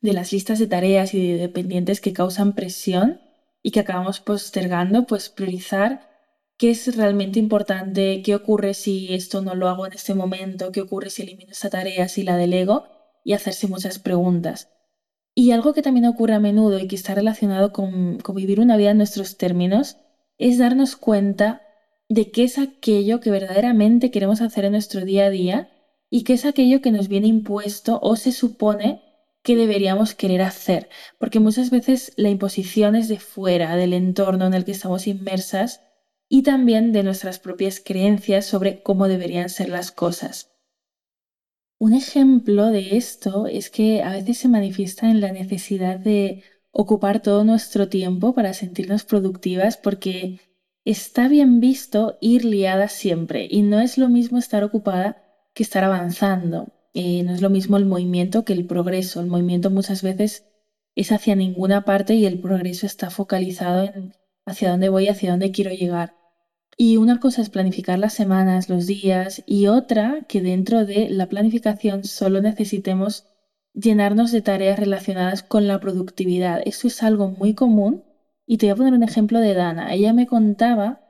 de 0.00 0.12
las 0.12 0.32
listas 0.32 0.58
de 0.58 0.66
tareas 0.66 1.14
y 1.14 1.32
de 1.32 1.38
dependientes 1.38 2.00
que 2.00 2.12
causan 2.12 2.54
presión 2.54 3.20
y 3.62 3.70
que 3.70 3.80
acabamos 3.80 4.20
postergando, 4.20 5.06
pues 5.06 5.28
priorizar 5.28 6.08
qué 6.56 6.70
es 6.70 6.94
realmente 6.96 7.38
importante, 7.38 8.22
qué 8.22 8.34
ocurre 8.34 8.74
si 8.74 9.14
esto 9.14 9.42
no 9.42 9.54
lo 9.54 9.68
hago 9.68 9.86
en 9.86 9.94
este 9.94 10.14
momento, 10.14 10.72
qué 10.72 10.82
ocurre 10.82 11.10
si 11.10 11.22
elimino 11.22 11.52
esta 11.52 11.70
tarea, 11.70 12.08
si 12.08 12.22
la 12.22 12.36
delego 12.36 12.84
y 13.24 13.32
hacerse 13.32 13.66
muchas 13.66 13.98
preguntas. 13.98 14.68
Y 15.34 15.52
algo 15.52 15.72
que 15.72 15.82
también 15.82 16.06
ocurre 16.06 16.34
a 16.34 16.40
menudo 16.40 16.78
y 16.78 16.88
que 16.88 16.96
está 16.96 17.14
relacionado 17.14 17.72
con, 17.72 18.18
con 18.18 18.34
vivir 18.34 18.60
una 18.60 18.76
vida 18.76 18.90
en 18.90 18.98
nuestros 18.98 19.36
términos 19.36 19.96
es 20.38 20.58
darnos 20.58 20.96
cuenta 20.96 21.62
de 22.08 22.30
qué 22.30 22.44
es 22.44 22.58
aquello 22.58 23.20
que 23.20 23.30
verdaderamente 23.30 24.10
queremos 24.10 24.40
hacer 24.40 24.64
en 24.64 24.72
nuestro 24.72 25.04
día 25.04 25.26
a 25.26 25.30
día 25.30 25.70
y 26.10 26.24
qué 26.24 26.32
es 26.32 26.44
aquello 26.44 26.80
que 26.80 26.90
nos 26.90 27.08
viene 27.08 27.28
impuesto 27.28 28.00
o 28.02 28.16
se 28.16 28.32
supone 28.32 29.09
que 29.42 29.56
deberíamos 29.56 30.14
querer 30.14 30.42
hacer, 30.42 30.88
porque 31.18 31.40
muchas 31.40 31.70
veces 31.70 32.12
la 32.16 32.28
imposición 32.28 32.94
es 32.94 33.08
de 33.08 33.18
fuera, 33.18 33.76
del 33.76 33.92
entorno 33.92 34.46
en 34.46 34.54
el 34.54 34.64
que 34.64 34.72
estamos 34.72 35.06
inmersas 35.06 35.80
y 36.28 36.42
también 36.42 36.92
de 36.92 37.02
nuestras 37.02 37.38
propias 37.38 37.80
creencias 37.80 38.44
sobre 38.46 38.82
cómo 38.82 39.08
deberían 39.08 39.48
ser 39.48 39.68
las 39.68 39.90
cosas. 39.90 40.50
Un 41.78 41.94
ejemplo 41.94 42.66
de 42.66 42.96
esto 42.98 43.46
es 43.46 43.70
que 43.70 44.02
a 44.02 44.12
veces 44.12 44.38
se 44.38 44.48
manifiesta 44.48 45.10
en 45.10 45.20
la 45.20 45.32
necesidad 45.32 45.98
de 45.98 46.44
ocupar 46.72 47.22
todo 47.22 47.42
nuestro 47.42 47.88
tiempo 47.88 48.34
para 48.34 48.52
sentirnos 48.52 49.04
productivas 49.04 49.78
porque 49.78 50.40
está 50.84 51.26
bien 51.28 51.58
visto 51.58 52.18
ir 52.20 52.44
liada 52.44 52.88
siempre 52.88 53.48
y 53.50 53.62
no 53.62 53.80
es 53.80 53.96
lo 53.96 54.08
mismo 54.08 54.38
estar 54.38 54.62
ocupada 54.62 55.24
que 55.54 55.62
estar 55.62 55.82
avanzando. 55.82 56.72
Eh, 56.94 57.22
no 57.22 57.32
es 57.32 57.40
lo 57.40 57.50
mismo 57.50 57.76
el 57.76 57.86
movimiento 57.86 58.44
que 58.44 58.52
el 58.52 58.66
progreso. 58.66 59.20
El 59.20 59.26
movimiento 59.28 59.70
muchas 59.70 60.02
veces 60.02 60.44
es 60.94 61.12
hacia 61.12 61.36
ninguna 61.36 61.84
parte 61.84 62.14
y 62.14 62.26
el 62.26 62.40
progreso 62.40 62.86
está 62.86 63.10
focalizado 63.10 63.84
en 63.84 64.14
hacia 64.46 64.70
dónde 64.70 64.88
voy, 64.88 65.08
hacia 65.08 65.30
dónde 65.30 65.52
quiero 65.52 65.70
llegar. 65.70 66.14
Y 66.76 66.96
una 66.96 67.20
cosa 67.20 67.42
es 67.42 67.50
planificar 67.50 67.98
las 67.98 68.14
semanas, 68.14 68.68
los 68.68 68.86
días, 68.86 69.42
y 69.46 69.66
otra 69.66 70.24
que 70.28 70.40
dentro 70.40 70.86
de 70.86 71.10
la 71.10 71.28
planificación 71.28 72.04
solo 72.04 72.40
necesitemos 72.40 73.26
llenarnos 73.74 74.32
de 74.32 74.42
tareas 74.42 74.78
relacionadas 74.78 75.42
con 75.42 75.68
la 75.68 75.78
productividad. 75.78 76.62
Esto 76.64 76.88
es 76.88 77.02
algo 77.02 77.28
muy 77.28 77.54
común 77.54 78.04
y 78.46 78.58
te 78.58 78.66
voy 78.66 78.72
a 78.72 78.76
poner 78.76 78.94
un 78.94 79.02
ejemplo 79.02 79.40
de 79.40 79.54
Dana. 79.54 79.94
Ella 79.94 80.12
me 80.12 80.26
contaba 80.26 81.00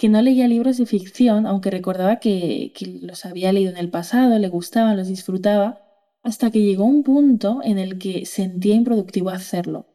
que 0.00 0.08
no 0.08 0.22
leía 0.22 0.48
libros 0.48 0.78
de 0.78 0.86
ficción, 0.86 1.46
aunque 1.46 1.70
recordaba 1.70 2.20
que, 2.20 2.72
los 3.02 3.26
había 3.26 3.52
leído 3.52 3.70
en 3.70 3.76
el 3.76 3.90
pasado, 3.90 4.38
le 4.38 4.48
gustaban, 4.48 4.96
los 4.96 5.08
disfrutaba, 5.08 5.82
hasta 6.22 6.50
que 6.50 6.62
llegó 6.62 6.84
un 6.84 7.02
punto 7.02 7.60
en 7.62 7.78
el 7.78 7.98
que 7.98 8.24
sentía 8.24 8.74
improductivo 8.74 9.28
hacerlo. 9.28 9.88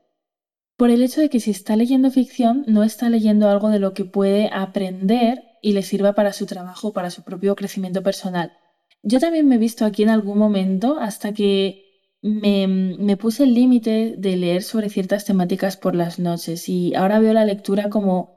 Por 0.77 0.91
el 0.91 1.01
hecho 1.01 1.21
de 1.21 1.29
que 1.31 1.39
si 1.39 1.50
está 1.50 1.75
leyendo 1.75 2.12
ficción, 2.12 2.63
no 2.67 2.83
está 2.83 3.09
leyendo 3.09 3.50
algo 3.50 3.69
de 3.69 3.79
lo 3.79 3.95
que 3.95 4.05
puede 4.05 4.47
aprender 4.53 5.41
y 5.63 5.74
le 5.74 5.81
sirva 5.81 6.13
para 6.13 6.33
su 6.33 6.45
trabajo, 6.45 6.93
para 6.93 7.09
su 7.09 7.24
propio 7.24 7.55
crecimiento 7.55 8.03
personal. 8.03 8.51
Yo 9.01 9.19
también 9.19 9.47
me 9.47 9.55
he 9.55 9.57
visto 9.57 9.85
aquí 9.85 10.03
en 10.03 10.09
algún 10.09 10.38
momento 10.38 11.00
hasta 11.00 11.33
que 11.33 11.81
me, 12.21 12.67
me 12.67 13.17
puse 13.17 13.45
el 13.45 13.55
límite 13.55 14.13
de 14.19 14.38
leer 14.38 14.62
sobre 14.62 14.89
ciertas 14.89 15.25
temáticas 15.25 15.77
por 15.77 15.95
las 15.95 16.19
noches 16.19 16.69
y 16.69 16.93
ahora 16.93 17.17
veo 17.17 17.33
la 17.33 17.45
lectura 17.45 17.89
como 17.89 18.35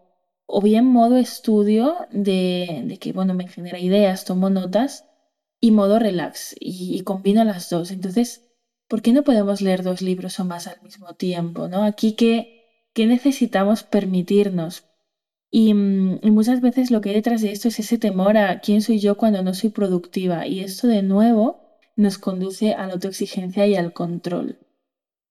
o 0.51 0.63
bien 0.63 0.87
modo 0.87 1.19
estudio 1.19 1.97
de, 2.11 2.99
que, 3.01 3.13
bueno, 3.13 3.35
me 3.35 3.49
genera 3.49 3.79
ideas, 3.79 4.25
tomo 4.25 4.49
notas, 4.49 5.05
y 5.61 5.73
modo 5.73 5.99
relax, 5.99 6.57
y, 6.59 7.03
combino 7.03 7.45
las 7.45 7.69
dos. 7.69 7.91
Entonces, 7.91 8.49
¿por 8.89 9.03
qué 9.03 9.13
no 9.13 9.25
podemos 9.25 9.61
leer 9.61 9.83
dos 9.83 10.01
libros 10.01 10.41
o 10.41 10.45
más 10.47 10.67
al 10.67 10.81
mismo 10.83 11.15
tiempo? 11.15 11.69
¿no? 11.69 11.85
Aquí, 11.85 12.15
¿qué, 12.15 12.65
qué 12.95 13.07
necesitamos 13.07 13.83
permitirnos? 13.83 14.85
Y, 15.51 15.75
mm, 15.75 16.21
y, 16.23 16.31
muchas 16.31 16.63
veces 16.63 16.91
lo 16.91 17.03
que 17.03 17.11
hay 17.11 17.17
detrás 17.17 17.43
de 17.43 17.53
esto 17.53 17.69
es 17.69 17.79
ese 17.79 17.99
temor 17.99 18.39
a 18.39 18.61
quién 18.61 18.81
soy 18.81 19.01
yo 19.01 19.19
cuando 19.19 19.43
no 19.43 19.53
soy 19.53 19.69
productiva. 19.71 20.47
Y 20.47 20.61
esto 20.61 20.87
de 20.87 21.03
nuevo 21.03 21.61
nos 21.95 22.17
conduce 22.17 22.73
a 22.73 22.87
la 22.87 22.95
autoexigencia 22.95 23.67
y 23.67 23.77
al 23.77 23.93
control. 23.93 24.59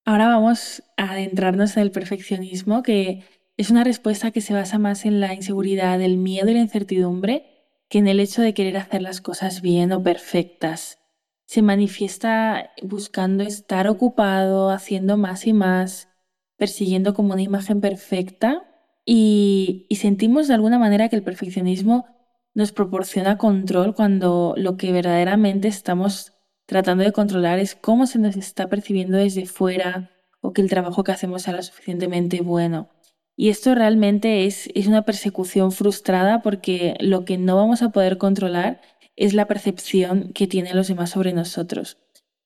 Ahora 0.04 0.28
vamos 0.28 0.84
a 0.96 1.12
adentrarnos 1.12 1.76
en 1.76 1.82
el 1.82 1.90
perfeccionismo, 1.90 2.82
que 2.84 3.24
es 3.58 3.70
una 3.70 3.82
respuesta 3.82 4.30
que 4.30 4.40
se 4.40 4.54
basa 4.54 4.78
más 4.78 5.04
en 5.04 5.20
la 5.20 5.34
inseguridad, 5.34 6.00
el 6.00 6.16
miedo 6.16 6.48
y 6.48 6.54
la 6.54 6.60
incertidumbre 6.60 7.58
que 7.88 7.98
en 7.98 8.06
el 8.06 8.20
hecho 8.20 8.40
de 8.40 8.54
querer 8.54 8.76
hacer 8.76 9.02
las 9.02 9.20
cosas 9.20 9.62
bien 9.62 9.92
o 9.92 10.02
perfectas. 10.02 10.98
Se 11.44 11.60
manifiesta 11.60 12.70
buscando 12.82 13.42
estar 13.42 13.88
ocupado, 13.88 14.70
haciendo 14.70 15.16
más 15.16 15.46
y 15.46 15.52
más, 15.52 16.08
persiguiendo 16.56 17.14
como 17.14 17.32
una 17.32 17.42
imagen 17.42 17.80
perfecta 17.80 18.62
y, 19.04 19.86
sentimos 19.96 20.46
de 20.46 20.54
alguna 20.54 20.78
manera 20.78 21.08
que 21.08 21.16
el 21.16 21.24
perfeccionismo 21.24 22.06
nos 22.54 22.70
proporciona 22.70 23.38
control 23.38 23.94
cuando 23.94 24.54
lo 24.56 24.76
que 24.76 24.92
verdaderamente 24.92 25.66
estamos 25.66 26.32
tratando 26.66 27.02
de 27.02 27.12
controlar 27.12 27.58
es 27.58 27.74
cómo 27.74 28.06
se 28.06 28.20
nos 28.20 28.36
está 28.36 28.68
percibiendo 28.68 29.16
desde 29.16 29.46
fuera 29.46 30.10
o 30.40 30.52
que 30.52 30.60
el 30.60 30.68
trabajo 30.68 31.02
que 31.02 31.12
hacemos 31.12 31.42
sea 31.42 31.54
lo 31.54 31.62
suficientemente 31.62 32.40
bueno. 32.42 32.90
Y 33.40 33.50
esto 33.50 33.72
realmente 33.76 34.46
es, 34.46 34.68
es 34.74 34.88
una 34.88 35.02
persecución 35.02 35.70
frustrada 35.70 36.42
porque 36.42 36.96
lo 36.98 37.24
que 37.24 37.38
no 37.38 37.54
vamos 37.54 37.82
a 37.82 37.90
poder 37.90 38.18
controlar 38.18 38.80
es 39.14 39.32
la 39.32 39.46
percepción 39.46 40.32
que 40.32 40.48
tienen 40.48 40.74
los 40.74 40.88
demás 40.88 41.10
sobre 41.10 41.32
nosotros. 41.32 41.98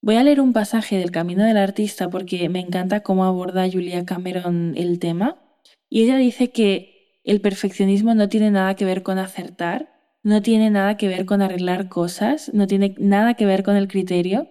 Voy 0.02 0.16
a 0.16 0.22
leer 0.22 0.38
un 0.38 0.52
pasaje 0.52 0.99
del 0.99 1.11
Camino 1.11 1.44
del 1.44 1.56
Artista 1.56 2.11
porque 2.11 2.46
me 2.50 2.61
encanta 2.61 3.00
cómo 3.00 3.25
aborda 3.25 3.70
Julia 3.72 4.04
Cameron 4.04 4.75
el 4.76 4.99
tema. 4.99 5.38
Y 5.88 6.02
ella 6.02 6.18
dice 6.18 6.50
que 6.50 7.20
el 7.25 7.40
perfeccionismo 7.40 8.14
no 8.14 8.28
tiene 8.28 8.50
nada 8.50 8.76
que 8.76 8.84
ver 8.84 9.02
con 9.02 9.18
acertar, 9.18 9.94
no 10.22 10.42
tiene 10.42 10.68
nada 10.68 10.99
que 10.99 11.08
ver 11.08 11.25
con 11.25 11.40
arreglar 11.40 11.88
cosas, 11.88 12.52
no 12.52 12.66
tiene 12.66 12.94
nada 12.99 13.32
que 13.32 13.46
ver 13.46 13.62
con 13.62 13.76
el 13.76 13.88
criterio. 13.88 14.50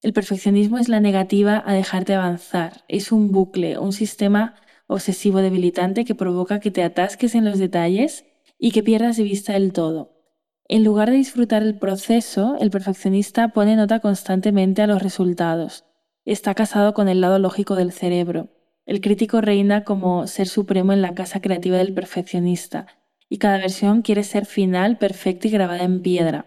El 0.00 0.14
perfeccionismo 0.14 0.78
es 0.78 0.88
la 0.88 1.00
negativa 1.00 1.62
a 1.66 1.74
dejarte 1.74 2.14
avanzar, 2.14 2.84
es 2.88 3.12
un 3.12 3.32
bucle, 3.32 3.76
un 3.78 3.92
sistema 3.92 4.54
obsesivo 4.88 5.40
debilitante 5.40 6.04
que 6.04 6.16
provoca 6.16 6.58
que 6.58 6.72
te 6.72 6.82
atasques 6.82 7.36
en 7.36 7.44
los 7.44 7.60
detalles 7.60 8.24
y 8.58 8.72
que 8.72 8.82
pierdas 8.82 9.16
de 9.16 9.22
vista 9.22 9.54
el 9.54 9.72
todo. 9.72 10.18
En 10.66 10.82
lugar 10.82 11.10
de 11.10 11.16
disfrutar 11.16 11.62
el 11.62 11.78
proceso, 11.78 12.56
el 12.60 12.70
perfeccionista 12.70 13.48
pone 13.48 13.76
nota 13.76 14.00
constantemente 14.00 14.82
a 14.82 14.86
los 14.86 15.02
resultados. 15.02 15.84
Está 16.24 16.54
casado 16.54 16.92
con 16.92 17.08
el 17.08 17.20
lado 17.20 17.38
lógico 17.38 17.76
del 17.76 17.92
cerebro. 17.92 18.48
El 18.84 19.00
crítico 19.00 19.40
reina 19.40 19.84
como 19.84 20.26
ser 20.26 20.48
supremo 20.48 20.92
en 20.92 21.02
la 21.02 21.14
casa 21.14 21.40
creativa 21.40 21.76
del 21.78 21.94
perfeccionista, 21.94 22.86
y 23.28 23.38
cada 23.38 23.58
versión 23.58 24.02
quiere 24.02 24.24
ser 24.24 24.46
final, 24.46 24.98
perfecta 24.98 25.48
y 25.48 25.50
grabada 25.50 25.84
en 25.84 26.02
piedra. 26.02 26.46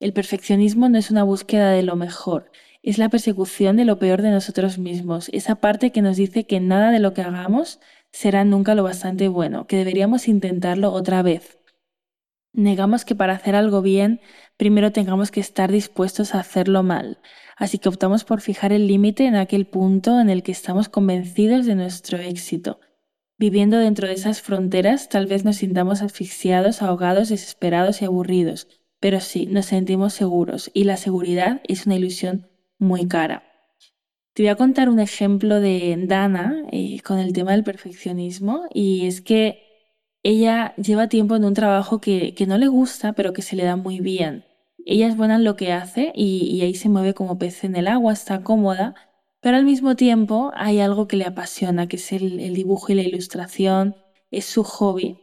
El 0.00 0.12
perfeccionismo 0.12 0.88
no 0.88 0.98
es 0.98 1.10
una 1.10 1.24
búsqueda 1.24 1.70
de 1.70 1.82
lo 1.82 1.96
mejor, 1.96 2.50
es 2.88 2.96
la 2.96 3.10
persecución 3.10 3.76
de 3.76 3.84
lo 3.84 3.98
peor 3.98 4.22
de 4.22 4.30
nosotros 4.30 4.78
mismos, 4.78 5.28
esa 5.34 5.56
parte 5.56 5.92
que 5.92 6.00
nos 6.00 6.16
dice 6.16 6.46
que 6.46 6.58
nada 6.58 6.90
de 6.90 7.00
lo 7.00 7.12
que 7.12 7.20
hagamos 7.20 7.80
será 8.12 8.44
nunca 8.44 8.74
lo 8.74 8.82
bastante 8.82 9.28
bueno, 9.28 9.66
que 9.66 9.76
deberíamos 9.76 10.26
intentarlo 10.26 10.90
otra 10.92 11.20
vez. 11.20 11.58
Negamos 12.54 13.04
que 13.04 13.14
para 13.14 13.34
hacer 13.34 13.56
algo 13.56 13.82
bien, 13.82 14.22
primero 14.56 14.90
tengamos 14.90 15.30
que 15.30 15.40
estar 15.40 15.70
dispuestos 15.70 16.34
a 16.34 16.40
hacerlo 16.40 16.82
mal, 16.82 17.20
así 17.58 17.76
que 17.76 17.90
optamos 17.90 18.24
por 18.24 18.40
fijar 18.40 18.72
el 18.72 18.86
límite 18.86 19.26
en 19.26 19.36
aquel 19.36 19.66
punto 19.66 20.18
en 20.18 20.30
el 20.30 20.42
que 20.42 20.52
estamos 20.52 20.88
convencidos 20.88 21.66
de 21.66 21.74
nuestro 21.74 22.16
éxito. 22.16 22.80
Viviendo 23.36 23.76
dentro 23.76 24.08
de 24.08 24.14
esas 24.14 24.40
fronteras, 24.40 25.10
tal 25.10 25.26
vez 25.26 25.44
nos 25.44 25.56
sintamos 25.56 26.00
asfixiados, 26.00 26.80
ahogados, 26.80 27.28
desesperados 27.28 28.00
y 28.00 28.06
aburridos, 28.06 28.66
pero 28.98 29.20
sí, 29.20 29.44
nos 29.44 29.66
sentimos 29.66 30.14
seguros, 30.14 30.70
y 30.72 30.84
la 30.84 30.96
seguridad 30.96 31.60
es 31.68 31.84
una 31.84 31.96
ilusión 31.96 32.48
muy 32.78 33.06
cara. 33.08 33.44
Te 34.38 34.44
voy 34.44 34.50
a 34.50 34.56
contar 34.56 34.88
un 34.88 35.00
ejemplo 35.00 35.60
de 35.60 35.96
Dana 36.06 36.62
eh, 36.70 37.00
con 37.02 37.18
el 37.18 37.32
tema 37.32 37.52
del 37.52 37.64
perfeccionismo 37.64 38.68
y 38.72 39.06
es 39.06 39.20
que 39.20 39.64
ella 40.22 40.74
lleva 40.76 41.08
tiempo 41.08 41.34
en 41.36 41.44
un 41.44 41.54
trabajo 41.54 42.00
que, 42.00 42.34
no 42.46 42.56
le 42.56 42.68
gusta 42.68 43.14
pero 43.14 43.32
que 43.32 43.42
se 43.42 43.56
le 43.56 43.64
da 43.64 43.76
muy 43.76 44.00
bien. 44.00 44.44
Ella 44.86 45.08
es 45.08 45.16
buena 45.16 45.36
en 45.36 45.44
lo 45.44 45.56
que 45.56 45.72
hace 45.72 46.12
y, 46.14 46.60
ahí 46.62 46.74
se 46.74 46.88
mueve 46.88 47.14
como 47.14 47.36
pez 47.38 47.64
en 47.64 47.76
el 47.76 47.88
agua, 47.88 48.12
está 48.12 48.42
cómoda, 48.42 48.94
pero 49.40 49.56
al 49.56 49.64
mismo 49.64 49.96
tiempo 49.96 50.52
hay 50.54 50.80
algo 50.80 51.08
que 51.08 51.16
le 51.16 51.24
apasiona, 51.24 51.88
que 51.88 51.96
es 51.96 52.12
el, 52.12 52.54
dibujo 52.54 52.92
y 52.92 52.94
la 52.94 53.02
ilustración, 53.02 53.96
es 54.30 54.44
su 54.44 54.62
hobby. 54.64 55.18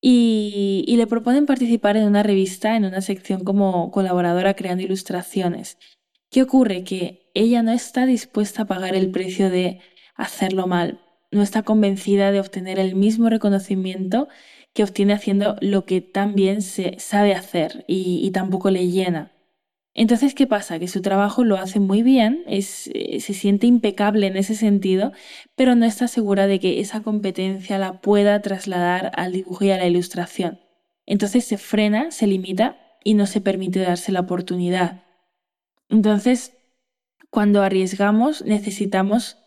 y, 0.00 0.84
y 0.86 0.96
le 0.96 1.06
proponen 1.06 1.46
participar 1.46 1.96
en 1.96 2.06
una 2.06 2.22
revista, 2.22 2.76
en 2.76 2.84
una 2.86 3.02
sección 3.02 3.44
como 3.44 3.90
colaboradora 3.90 4.54
creando 4.54 4.84
ilustraciones. 4.84 5.76
¿Qué 6.30 6.42
ocurre? 6.42 6.84
Que 6.84 7.30
ella 7.34 7.62
no 7.62 7.72
está 7.72 8.04
dispuesta 8.04 8.62
a 8.62 8.66
pagar 8.66 8.94
el 8.94 9.10
precio 9.10 9.48
de 9.48 9.80
hacerlo 10.14 10.66
mal, 10.66 11.00
no 11.30 11.42
está 11.42 11.62
convencida 11.62 12.32
de 12.32 12.40
obtener 12.40 12.78
el 12.78 12.94
mismo 12.94 13.30
reconocimiento 13.30 14.28
que 14.74 14.82
obtiene 14.82 15.14
haciendo 15.14 15.56
lo 15.60 15.84
que 15.84 16.00
tan 16.00 16.34
bien 16.34 16.62
se 16.62 16.98
sabe 16.98 17.34
hacer 17.34 17.84
y, 17.88 18.30
tampoco 18.32 18.70
le 18.70 18.88
llena. 18.88 19.32
Entonces, 19.94 20.34
¿qué 20.34 20.46
pasa? 20.46 20.78
Que 20.78 20.86
su 20.86 21.02
trabajo 21.02 21.44
lo 21.44 21.56
hace 21.56 21.80
muy 21.80 22.02
bien, 22.02 22.44
eh, 22.46 22.62
se 22.62 23.34
siente 23.34 23.66
impecable 23.66 24.26
en 24.28 24.36
ese 24.36 24.54
sentido, 24.54 25.12
pero 25.56 25.74
no 25.74 25.86
está 25.86 26.06
segura 26.08 26.46
de 26.46 26.60
que 26.60 26.80
esa 26.80 27.02
competencia 27.02 27.78
la 27.78 28.00
pueda 28.00 28.40
trasladar 28.40 29.10
al 29.16 29.32
dibujo 29.32 29.64
y 29.64 29.70
a 29.70 29.78
la 29.78 29.86
ilustración. 29.86 30.60
Entonces 31.06 31.44
se 31.44 31.58
frena, 31.58 32.10
se 32.10 32.26
limita 32.26 32.76
y 33.02 33.14
no 33.14 33.26
se 33.26 33.40
permite 33.40 33.80
darse 33.80 34.12
la 34.12 34.20
oportunidad. 34.20 35.07
Entonces, 35.88 36.52
cuando 37.30 37.62
arriesgamos, 37.62 38.44
necesitamos 38.44 39.38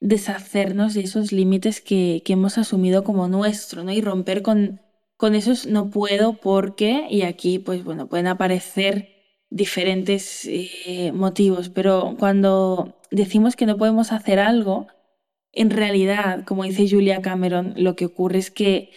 deshacernos 0.00 0.94
de 0.94 1.00
esos 1.02 1.32
límites 1.32 1.80
que, 1.80 2.22
hemos 2.26 2.58
asumido 2.58 3.04
como 3.04 3.28
nuestro, 3.28 3.84
¿no? 3.84 3.92
Y 3.92 4.00
romper 4.00 4.42
con, 4.42 4.80
con 5.16 5.34
esos 5.34 5.66
no 5.66 5.90
puedo 5.90 6.34
porque, 6.34 7.06
y 7.10 7.22
aquí, 7.22 7.58
pues 7.58 7.84
bueno, 7.84 8.08
pueden 8.08 8.28
aparecer 8.28 9.08
diferentes 9.50 10.44
eh, 10.46 11.12
motivos, 11.12 11.68
pero 11.70 12.16
cuando 12.18 13.00
decimos 13.10 13.56
que 13.56 13.66
no 13.66 13.76
podemos 13.76 14.12
hacer 14.12 14.38
algo, 14.38 14.86
en 15.52 15.70
realidad, 15.70 16.44
como 16.44 16.64
dice 16.64 16.88
Julia 16.88 17.22
Cameron, 17.22 17.74
lo 17.76 17.96
que 17.96 18.04
ocurre 18.04 18.38
es 18.38 18.50
que 18.50 18.90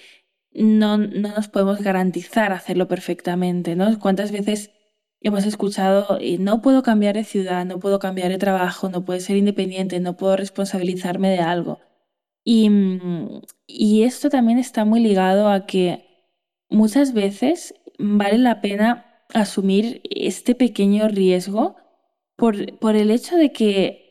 no, 0.54 0.98
no 0.98 1.30
nos 1.30 1.48
podemos 1.48 1.82
garantizar 1.82 2.52
hacerlo 2.52 2.88
perfectamente, 2.88 3.76
¿no? 3.76 3.98
¿Cuántas 4.00 4.32
veces 4.32 4.72
hemos 5.22 5.46
escuchado, 5.46 6.20
no 6.40 6.62
puedo 6.62 6.84
cambiar 6.84 7.16
de 7.16 7.24
ciudad, 7.24 7.66
no 7.66 7.80
puedo 7.80 8.00
cambiar 8.00 8.30
de 8.30 8.38
trabajo, 8.38 8.90
no 8.90 9.06
puedo 9.06 9.20
ser 9.20 9.38
independiente, 9.38 10.00
no 10.00 10.18
puedo 10.18 10.36
responsabilizarme 10.36 11.30
de 11.30 11.40
algo. 11.40 11.80
Y, 12.44 12.70
mm, 12.70 13.42
y 13.68 14.04
esto 14.04 14.30
también 14.30 14.58
está 14.60 14.84
muy 14.86 15.00
ligado 15.00 15.50
a 15.50 15.66
que 15.68 16.06
muchas 16.70 17.14
veces 17.14 17.76
vale 18.00 18.38
la 18.40 18.62
pena 18.62 19.06
asumir 19.34 20.02
este 20.10 20.56
pequeño 20.56 21.08
riesgo 21.08 21.76
por, 22.36 22.78
por 22.80 22.96
el 22.96 23.12
hecho 23.12 23.38
de 23.38 23.52
que 23.52 24.02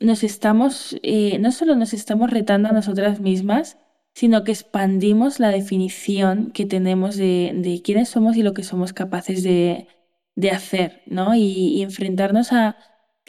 nos 0.00 0.24
estamos, 0.24 0.96
eh, 1.02 1.38
no 1.38 1.52
solo 1.52 1.76
nos 1.76 1.92
estamos 1.92 2.30
retando 2.30 2.68
a 2.68 2.72
nosotras 2.72 3.20
mismas, 3.20 3.78
sino 4.14 4.44
que 4.44 4.52
expandimos 4.52 5.40
la 5.40 5.50
definición 5.50 6.50
que 6.52 6.64
tenemos 6.64 7.16
de, 7.16 7.52
de 7.54 7.82
quiénes 7.82 8.08
somos 8.08 8.36
y 8.36 8.42
lo 8.42 8.54
que 8.54 8.62
somos 8.62 8.94
capaces 8.94 9.42
de, 9.42 9.88
de 10.36 10.50
hacer, 10.50 11.02
¿no? 11.06 11.34
Y, 11.34 11.82
enfrentarnos 11.82 12.52
a, 12.52 12.76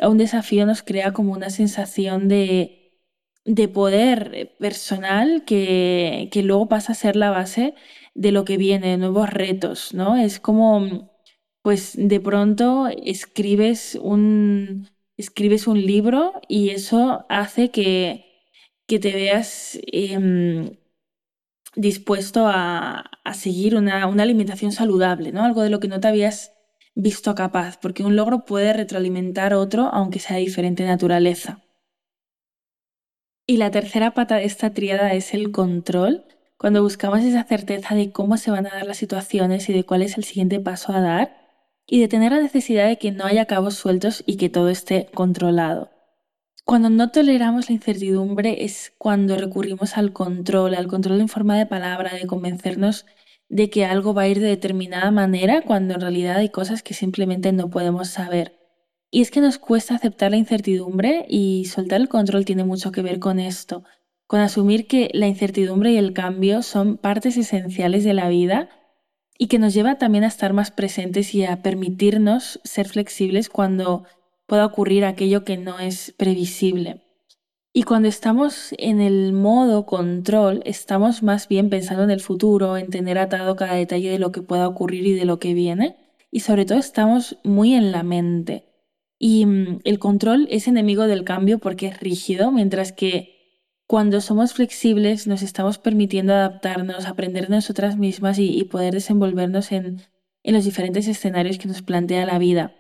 un 0.01 0.17
desafío 0.19 0.65
nos 0.65 0.83
crea 0.83 1.13
como 1.13 1.33
una 1.33 1.49
sensación 1.49 2.27
de, 2.27 3.01
de 3.45 3.67
poder 3.67 4.55
personal 4.59 5.43
que, 5.45 6.29
que, 6.31 6.43
luego 6.43 6.67
pasa 6.69 6.91
a 6.93 6.95
ser 6.95 7.15
la 7.15 7.31
base 7.31 7.73
de 8.13 8.31
lo 8.31 8.45
que 8.45 8.57
viene, 8.57 8.89
de 8.91 8.97
nuevos 8.97 9.29
retos, 9.29 9.93
¿no? 9.93 10.17
Es 10.17 10.39
como, 10.39 11.11
pues 11.61 11.93
de 11.97 12.19
pronto 12.19 12.87
escribes 13.03 13.95
un, 14.01 14.89
escribes 15.17 15.67
un 15.67 15.81
libro 15.85 16.33
y 16.47 16.69
eso 16.69 17.25
hace 17.29 17.71
que, 17.71 18.25
que 18.87 18.99
te 18.99 19.13
veas 19.13 19.79
em, 19.87 20.77
dispuesto 21.75 22.47
a, 22.47 23.09
a 23.23 23.33
seguir 23.33 23.75
una, 23.75 24.07
una, 24.07 24.23
alimentación 24.23 24.71
saludable, 24.71 25.31
¿no? 25.31 25.43
Algo 25.43 25.61
de 25.63 25.69
lo 25.69 25.79
que 25.79 25.87
no 25.87 25.99
te 25.99 26.07
habías 26.07 26.56
visto 26.97 27.35
capaz, 27.35 27.77
porque 27.77 28.03
un 28.03 28.15
logro 28.15 28.43
puede 28.43 28.73
retroalimentar 28.73 29.53
otro 29.53 29.89
aunque 29.93 30.19
sea 30.19 30.37
de 30.37 30.41
diferente 30.41 30.83
naturaleza. 30.83 31.61
Y 33.45 33.57
la 33.57 33.69
tercera 33.71 34.15
pata 34.15 34.37
de 34.37 34.45
esta 34.45 34.73
tríada 34.73 35.13
es 35.13 35.33
el 35.33 35.51
control, 35.51 36.25
cuando 36.57 36.81
buscamos 36.81 37.21
esa 37.21 37.43
certeza 37.43 37.93
de 37.93 38.11
cómo 38.11 38.35
se 38.37 38.49
van 38.49 38.65
a 38.65 38.71
dar 38.71 38.87
las 38.87 38.97
situaciones 38.97 39.69
y 39.69 39.73
de 39.73 39.85
cuál 39.85 40.01
es 40.01 40.17
el 40.17 40.23
siguiente 40.23 40.59
paso 40.59 40.91
a 40.91 40.99
dar, 40.99 41.37
y 41.85 42.01
de 42.01 42.07
tener 42.07 42.31
la 42.31 42.41
necesidad 42.41 42.87
de 42.87 42.97
que 42.97 43.11
no 43.11 43.25
haya 43.25 43.45
cabos 43.45 43.75
sueltos 43.75 44.23
y 44.25 44.37
que 44.37 44.49
todo 44.49 44.69
esté 44.69 45.07
controlado. 45.13 45.91
Cuando 46.65 46.89
no 46.89 47.11
toleramos 47.11 47.69
la 47.69 47.75
incertidumbre 47.75 48.65
es 48.65 48.91
cuando 48.97 49.37
recurrimos 49.37 49.97
al 49.97 50.11
control, 50.11 50.73
al 50.73 50.87
control 50.87 51.21
en 51.21 51.29
forma 51.29 51.57
de 51.57 51.67
palabra, 51.67 52.13
de 52.15 52.25
convencernos 52.25 53.05
de 53.49 53.69
que 53.69 53.85
algo 53.85 54.13
va 54.13 54.23
a 54.23 54.27
ir 54.27 54.39
de 54.39 54.47
determinada 54.47 55.11
manera 55.11 55.61
cuando 55.61 55.93
en 55.93 56.01
realidad 56.01 56.37
hay 56.37 56.49
cosas 56.49 56.83
que 56.83 56.93
simplemente 56.93 57.51
no 57.51 57.69
podemos 57.69 58.09
saber. 58.09 58.57
Y 59.09 59.21
es 59.21 59.31
que 59.31 59.39
nos 59.39 59.57
cuesta 59.57 59.95
aceptar 59.95 60.31
la 60.31 60.37
incertidumbre 60.37 61.25
y 61.29 61.65
soltar 61.65 62.01
el 62.01 62.09
control 62.09 62.45
tiene 62.45 62.65
mucho 62.65 62.91
que 62.91 63.01
ver 63.01 63.19
con 63.19 63.39
esto, 63.39 63.83
con 64.27 64.41
asumir 64.41 64.87
que 64.87 65.09
la 65.13 65.27
incertidumbre 65.27 65.91
y 65.91 65.97
el 65.97 66.13
cambio 66.13 66.61
son 66.61 66.97
partes 66.97 67.37
esenciales 67.37 68.03
de 68.03 68.13
la 68.13 68.27
vida 68.27 68.69
y 69.37 69.47
que 69.47 69.59
nos 69.59 69.73
lleva 69.73 69.97
también 69.97 70.25
a 70.25 70.27
estar 70.27 70.51
más 70.51 70.71
presentes 70.71 71.33
y 71.33 71.45
a 71.45 71.61
permitirnos 71.61 72.59
ser 72.63 72.89
flexibles 72.89 73.49
cuando 73.49 74.03
pueda 74.45 74.65
ocurrir 74.65 75.05
aquello 75.05 75.45
que 75.45 75.57
no 75.57 75.79
es 75.79 76.13
previsible. 76.17 77.06
Y 77.73 77.83
cuando 77.83 78.07
estamos 78.07 78.73
en 78.77 79.01
el 79.01 79.33
modo 79.33 79.85
control, 79.85 80.61
estamos 80.65 81.21
más 81.21 81.47
bien 81.47 81.69
pensando 81.69 82.03
en 82.03 82.11
el 82.11 82.21
futuro, 82.21 82.77
en 82.77 82.89
tener 82.89 83.17
atado 83.17 83.55
cada 83.55 83.75
detalle 83.75 84.09
de 84.09 84.19
lo 84.19 84.31
que 84.31 84.41
pueda 84.41 84.67
ocurrir 84.67 85.05
y 85.05 85.13
de 85.13 85.25
lo 85.25 85.39
que 85.39 85.53
viene. 85.53 85.95
Y 86.31 86.41
sobre 86.41 86.65
todo 86.65 86.79
estamos 86.79 87.37
muy 87.43 87.73
en 87.73 87.91
la 87.91 88.03
mente. 88.03 88.65
Y 89.19 89.45
mm, 89.45 89.79
el 89.83 89.99
control 89.99 90.47
es 90.49 90.67
enemigo 90.67 91.07
del 91.07 91.23
cambio 91.23 91.59
porque 91.59 91.87
es 91.87 91.99
rígido, 91.99 92.51
mientras 92.51 92.91
que 92.91 93.37
cuando 93.87 94.19
somos 94.19 94.53
flexibles 94.53 95.27
nos 95.27 95.41
estamos 95.41 95.77
permitiendo 95.77 96.33
adaptarnos, 96.33 97.05
aprender 97.05 97.47
de 97.47 97.55
nosotras 97.55 97.97
mismas 97.97 98.37
y, 98.37 98.63
poder 98.65 98.93
desenvolvernos 98.93 99.71
en, 99.71 100.01
los 100.43 100.65
diferentes 100.65 101.07
escenarios 101.07 101.57
que 101.57 101.67
nos 101.67 101.81
plantea 101.81 102.25
la 102.25 102.37
vida. 102.37 102.75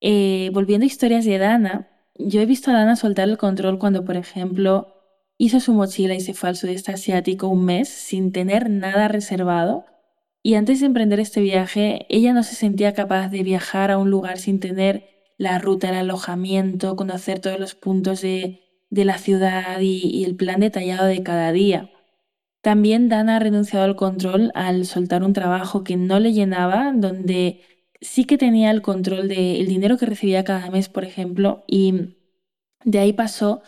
Eh, 0.00 0.50
volviendo 0.52 0.84
a 0.84 0.88
historias 0.88 1.24
de 1.24 1.38
Dana, 1.38 1.91
yo 2.26 2.40
he 2.40 2.46
visto 2.46 2.70
a 2.70 2.74
Dana 2.74 2.96
soltar 2.96 3.28
el 3.28 3.38
control 3.38 3.78
cuando, 3.78 4.04
por 4.04 4.16
ejemplo, 4.16 4.94
hizo 5.38 5.60
su 5.60 5.72
mochila 5.72 6.14
y 6.14 6.20
se 6.20 6.34
fue 6.34 6.48
al 6.48 6.56
sudeste 6.56 6.92
asiático 6.92 7.48
un 7.48 7.64
mes 7.64 7.88
sin 7.88 8.32
tener 8.32 8.70
nada 8.70 9.08
reservado. 9.08 9.84
Y 10.42 10.54
antes 10.54 10.80
de 10.80 10.86
emprender 10.86 11.20
este 11.20 11.40
viaje, 11.40 12.06
ella 12.08 12.32
no 12.32 12.42
se 12.42 12.54
sentía 12.54 12.94
capaz 12.94 13.28
de 13.28 13.42
viajar 13.42 13.90
a 13.90 13.98
un 13.98 14.10
lugar 14.10 14.38
sin 14.38 14.60
tener 14.60 15.08
la 15.38 15.58
ruta, 15.58 15.90
el 15.90 15.96
alojamiento, 15.96 16.96
conocer 16.96 17.40
todos 17.40 17.58
los 17.58 17.74
puntos 17.74 18.20
de, 18.20 18.60
la 18.90 19.18
ciudad 19.18 19.80
y, 19.80 20.00
y 20.06 20.24
el 20.24 20.36
plan 20.36 20.60
detallado 20.60 21.06
de 21.06 21.22
cada 21.22 21.52
día. 21.52 21.90
También 22.60 23.08
Dana 23.08 23.36
ha 23.36 23.38
renunciado 23.40 23.84
al 23.84 23.96
control 23.96 24.52
al 24.54 24.86
soltar 24.86 25.24
un 25.24 25.32
trabajo 25.32 25.82
que 25.82 25.96
no 25.96 26.20
le 26.20 26.32
llenaba, 26.32 26.92
donde 26.94 27.60
sí 28.02 28.24
que 28.24 28.36
tenía 28.36 28.70
el 28.70 28.82
control 28.82 29.28
del 29.28 29.66
dinero 29.66 29.96
que 29.96 30.06
recibía 30.06 30.44
cada 30.44 30.70
mes, 30.70 30.88
por 30.88 31.04
ejemplo, 31.04 31.64
y 31.66 32.16
de 32.84 32.98
ahí 32.98 33.12
pasó 33.12 33.62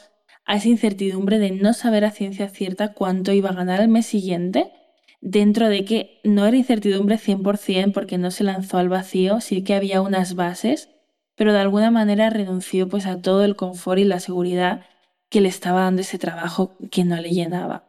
a 0.45 0.57
esa 0.57 0.69
incertidumbre 0.69 1.39
de 1.39 1.53
no 1.53 1.73
saber 1.73 2.05
a 2.05 2.11
ciencia 2.11 2.49
cierta 2.49 2.93
cuánto 2.93 3.33
iba 3.33 3.51
a 3.51 3.55
ganar 3.55 3.81
el 3.81 3.89
mes 3.89 4.07
siguiente, 4.07 4.73
dentro 5.21 5.69
de 5.69 5.85
que 5.87 6.21
no 6.25 6.45
era 6.47 6.57
incertidumbre 6.57 7.17
100% 7.17 7.93
porque 7.93 8.19
no 8.19 8.31
se 8.31 8.45
lanzó 8.45 8.77
al 8.77 8.91
vacío, 8.91 9.41
sí 9.41 9.63
que 9.63 9.75
había 9.75 10.03
unas 10.03 10.35
bases, 10.35 10.91
pero 11.37 11.53
de 11.53 11.61
alguna 11.61 11.91
manera 11.91 12.29
renunció 12.29 12.89
pues 12.89 13.07
a 13.07 13.23
todo 13.23 13.45
el 13.45 13.57
confort 13.57 14.01
y 14.01 14.05
la 14.05 14.21
seguridad 14.21 14.85
que 15.31 15.41
le 15.41 15.49
estaba 15.49 15.83
dando 15.83 16.03
ese 16.03 16.19
trabajo 16.19 16.77
que 16.91 17.05
no 17.05 17.17
le 17.17 17.31
llenaba. 17.31 17.89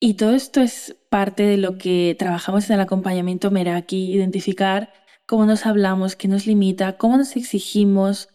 Y 0.00 0.14
todo 0.14 0.34
esto 0.34 0.62
es 0.62 0.96
parte 1.10 1.42
de 1.42 1.58
lo 1.58 1.76
que 1.76 2.16
trabajamos 2.18 2.68
en 2.68 2.74
el 2.74 2.80
acompañamiento 2.80 3.50
Meraki, 3.50 4.12
identificar 4.12 4.90
cómo 5.30 5.46
nos 5.46 5.64
hablamos, 5.64 6.16
qué 6.16 6.26
nos 6.26 6.48
limita, 6.48 6.96
cómo 6.96 7.16
nos 7.16 7.36
exigimos, 7.36 8.30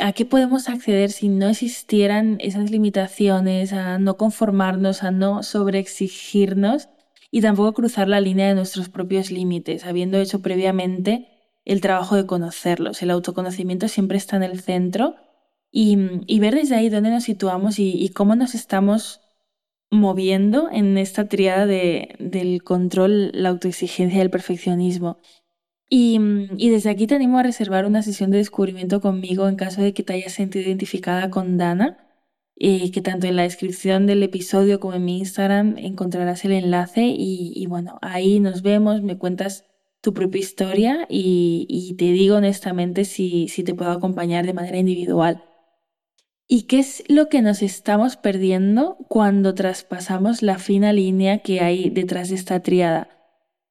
a 0.00 0.12
qué 0.12 0.24
podemos 0.24 0.68
acceder 0.68 1.10
si 1.10 1.28
no 1.28 1.48
existieran 1.48 2.36
esas 2.38 2.70
limitaciones, 2.70 3.72
a 3.72 3.98
no 3.98 4.16
conformarnos, 4.16 5.02
a 5.02 5.10
no 5.10 5.42
sobreexigirnos 5.42 6.88
y 7.32 7.40
tampoco 7.40 7.72
cruzar 7.72 8.06
la 8.06 8.20
línea 8.20 8.46
de 8.46 8.54
nuestros 8.54 8.88
propios 8.88 9.32
límites, 9.32 9.84
habiendo 9.84 10.18
hecho 10.18 10.40
previamente 10.40 11.26
el 11.64 11.80
trabajo 11.80 12.14
de 12.14 12.26
conocerlos. 12.26 13.02
El 13.02 13.10
autoconocimiento 13.10 13.88
siempre 13.88 14.16
está 14.16 14.36
en 14.36 14.44
el 14.44 14.60
centro 14.60 15.16
y, 15.72 15.96
ver 16.38 16.54
desde 16.54 16.76
ahí 16.76 16.90
dónde 16.90 17.10
nos 17.10 17.24
situamos 17.24 17.80
y, 17.80 18.08
cómo 18.10 18.36
nos 18.36 18.54
estamos 18.54 19.20
moviendo 19.90 20.68
en 20.70 20.96
esta 20.96 21.26
triada 21.26 21.66
del 21.66 22.62
control, 22.62 23.32
la 23.34 23.48
autoexigencia 23.48 24.18
y 24.18 24.20
el 24.20 24.30
perfeccionismo. 24.30 25.18
Mm, 25.90 26.54
y, 26.56 26.70
desde 26.70 26.90
aquí 26.90 27.06
te 27.06 27.16
animo 27.16 27.38
a 27.38 27.42
reservar 27.42 27.84
una 27.84 28.02
sesión 28.02 28.30
de 28.30 28.38
descubrimiento 28.38 29.00
conmigo 29.00 29.48
en 29.48 29.56
caso 29.56 29.82
de 29.82 29.92
que 29.92 30.02
te 30.04 30.12
hayas 30.12 30.32
sentido 30.32 30.64
identificada 30.66 31.30
con 31.30 31.58
Dana. 31.58 32.06
eh, 32.62 32.90
que 32.92 33.00
tanto 33.02 33.26
en 33.26 33.36
la 33.36 33.44
descripción 33.44 34.06
del 34.06 34.22
episodio 34.22 34.80
como 34.80 34.94
en 34.94 35.04
mi 35.04 35.18
Instagram 35.18 35.78
encontrarás 35.78 36.44
el 36.44 36.52
enlace 36.52 37.02
y, 37.16 37.66
bueno, 37.66 37.98
ahí 38.02 38.40
nos 38.40 38.62
vemos, 38.62 39.02
me 39.02 39.18
cuentas 39.18 39.64
tu 40.02 40.12
propia 40.14 40.40
historia 40.40 41.06
y, 41.08 41.94
te 41.98 42.06
digo 42.12 42.36
honestamente 42.36 43.04
si, 43.06 43.48
si 43.48 43.64
te 43.64 43.74
puedo 43.74 43.90
acompañar 43.92 44.46
de 44.46 44.54
manera 44.54 44.78
individual. 44.78 45.44
¿Y 46.48 46.64
qué 46.64 46.80
es 46.80 47.04
lo 47.08 47.28
que 47.28 47.42
nos 47.42 47.62
estamos 47.62 48.16
perdiendo 48.16 48.96
cuando 49.08 49.54
traspasamos 49.54 50.42
la 50.42 50.58
fina 50.58 50.92
línea 50.92 51.38
que 51.38 51.60
hay 51.60 51.90
detrás 51.90 52.28
de 52.28 52.34
esta 52.36 52.60
triada? 52.60 53.19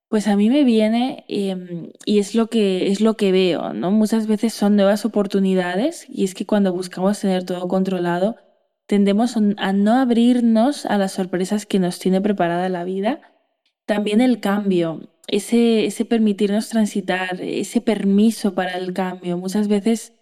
Pues 0.10 0.28
a 0.28 0.36
mí 0.36 0.50
me 0.50 0.64
viene 0.64 1.24
em, 1.28 1.92
y 2.04 2.18
es 2.18 2.34
lo 2.34 2.48
que 2.48 2.88
es 2.88 3.00
lo 3.00 3.16
que 3.16 3.32
veo, 3.32 3.74
¿no? 3.74 3.92
Muchas 3.92 4.26
veces 4.26 4.54
son 4.56 4.76
nuevas 4.76 5.06
oportunidades 5.06 6.08
y 6.10 6.24
es 6.24 6.34
que 6.34 6.48
cuando 6.48 6.74
buscamos 6.74 7.20
tener 7.20 7.44
todo 7.46 7.68
controlado, 7.68 8.36
tendemos 8.88 9.38
a 9.38 9.74
no 9.74 9.94
abrirnos 9.94 10.88
a 10.88 10.98
las 10.98 11.12
sorpresas 11.14 11.68
que 11.68 11.78
nos 11.80 12.00
tiene 12.00 12.22
preparada 12.22 12.70
la 12.70 12.84
vida. 12.86 13.22
También 13.86 14.20
el 14.22 14.40
cambio, 14.40 15.10
ese, 15.28 15.86
ese 15.86 16.06
permitirnos 16.06 16.70
transitar, 16.70 17.40
ese 17.42 17.82
permiso 17.82 18.56
para 18.56 18.78
el 18.78 18.94
cambio. 18.94 19.38
Muchas 19.38 19.68
veces 19.68 20.14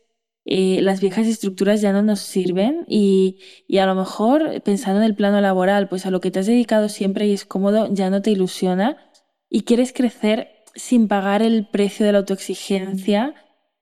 eh, 0.45 0.81
las 0.81 1.01
viejas 1.01 1.27
estructuras 1.27 1.81
ya 1.81 1.93
no 1.93 2.01
nos 2.03 2.19
sirven 2.19 2.85
y, 2.89 3.39
y, 3.67 3.77
a 3.79 3.85
lo 3.85 3.95
mejor 3.95 4.61
pensando 4.63 4.99
en 4.99 5.05
el 5.05 5.15
plano 5.15 5.39
laboral, 5.41 5.87
pues 5.89 6.05
a 6.05 6.11
lo 6.11 6.21
que 6.21 6.31
te 6.31 6.39
has 6.39 6.45
dedicado 6.47 6.89
siempre 6.89 7.27
y 7.27 7.33
es 7.33 7.45
cómodo 7.45 7.87
ya 7.93 8.09
no 8.09 8.21
te 8.21 8.31
ilusiona 8.31 9.06
y 9.49 9.61
quieres 9.61 9.93
crecer 9.93 10.63
sin 10.75 11.07
pagar 11.07 11.41
el 11.41 11.67
precio 11.67 12.05
de 12.05 12.11
la 12.11 12.19
autoexigencia 12.19 13.33